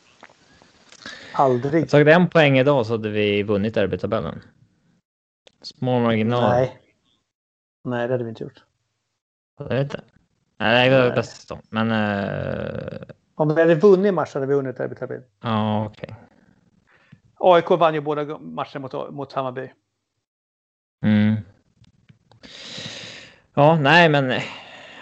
[1.34, 1.90] Aldrig.
[1.90, 4.42] Tagit en poäng idag så hade vi vunnit derbytabellen.
[5.62, 6.50] Små marginaler.
[6.50, 6.80] Nej.
[7.84, 8.64] Nej, det hade vi inte gjort.
[9.60, 10.02] Jag vet inte.
[10.58, 11.16] Nej, det var Nej.
[11.16, 11.62] bäst säsong.
[11.70, 13.02] Men eh,
[13.36, 15.24] Om vi hade vunnit matchen hade vi vunnit Derby Tabin.
[15.42, 16.16] Ja, okej.
[17.36, 19.72] AIK vann ju båda matcherna mot, mot Hammarby.
[21.06, 21.36] Mm.
[23.54, 24.42] Ja, nej men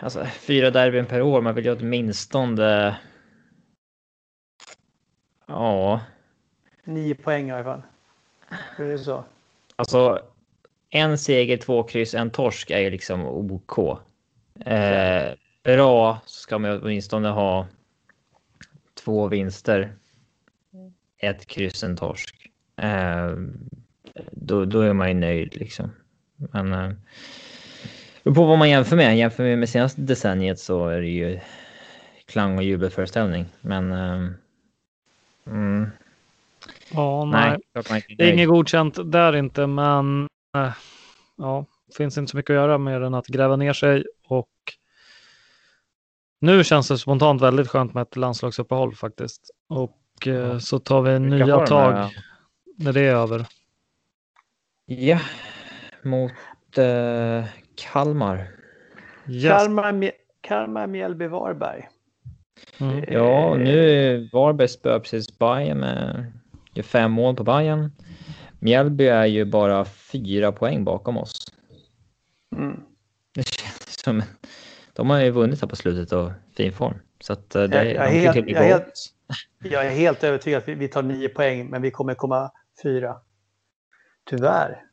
[0.02, 2.98] alltså fyra derbyn per år, man vill ju åtminstone...
[5.46, 6.02] Ja,
[6.84, 7.82] Nio poäng i alla fall.
[8.78, 9.24] Hur är det så?
[9.76, 10.22] alltså
[10.90, 14.00] en seger, två kryss, en torsk är ju liksom OK.
[14.66, 17.68] Eh, bra så ska man åtminstone ha
[19.04, 19.94] två vinster.
[21.18, 22.50] Ett kryss, en torsk.
[22.76, 23.36] Eh,
[24.32, 25.92] då, då är man ju nöjd liksom.
[26.36, 26.92] Men eh,
[28.24, 29.18] på vad man jämför med.
[29.18, 31.40] Jämför med, med senaste decenniet så är det ju
[32.26, 33.46] klang och jubelföreställning.
[33.62, 34.30] Men eh,
[35.48, 35.90] mm,
[36.94, 37.58] Ja, nej.
[37.90, 40.28] nej, Det är inget godkänt där inte, men
[40.58, 40.74] eh,
[41.38, 41.66] ja,
[41.98, 44.50] finns inte så mycket att göra mer än att gräva ner sig och
[46.42, 49.50] nu känns det spontant väldigt skönt med ett landslagsuppehåll faktiskt.
[49.70, 52.16] Och eh, så tar vi Vilka nya tag här?
[52.78, 53.46] när det är över.
[54.86, 55.20] Ja,
[56.04, 56.32] mot
[56.78, 58.48] eh, Kalmar.
[59.28, 59.52] Yes.
[59.52, 60.12] Kalmar,
[60.42, 61.88] Kalmar, Mjällby, Varberg.
[62.78, 63.04] Mm.
[63.08, 66.32] Ja, nu är Varberg spöar precis Bayern med
[66.74, 67.92] gör fem mål på Bayern.
[68.60, 71.46] Mjällby är ju bara fyra poäng bakom oss.
[72.56, 72.80] Mm.
[73.34, 74.24] Det känns som...
[74.94, 76.98] De har ju vunnit här på slutet och fin form.
[77.20, 79.14] Så att eh, det Jag- jag de helt- jag helt-
[79.64, 82.52] Jag är helt övertygad att vi, vi tar nio poäng, men vi kommer komma
[82.84, 83.16] fyra.
[84.30, 84.84] Tyvärr.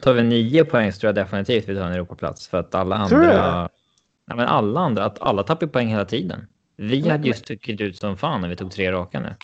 [0.00, 2.48] Tar vi nio poäng så tror jag definitivt vi tar en Europaplats.
[2.48, 3.68] För att alla Tror andra...
[4.26, 6.46] Ja, men alla andra, att alla tappar poäng hela tiden.
[6.76, 9.34] Vi Men- hade ju stuckit ut som fan när vi tog tre raka nu.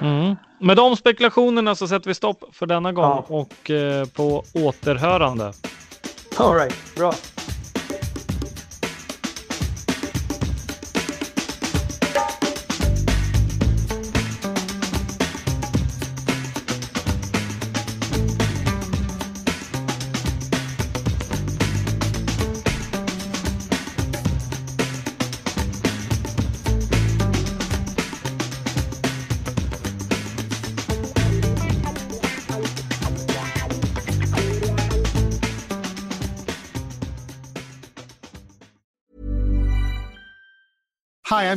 [0.00, 0.36] Mm.
[0.60, 3.24] Med de spekulationerna så sätter vi stopp för denna gång Ja.
[3.28, 5.52] och eh, på återhörande.
[6.38, 7.14] All right, bra.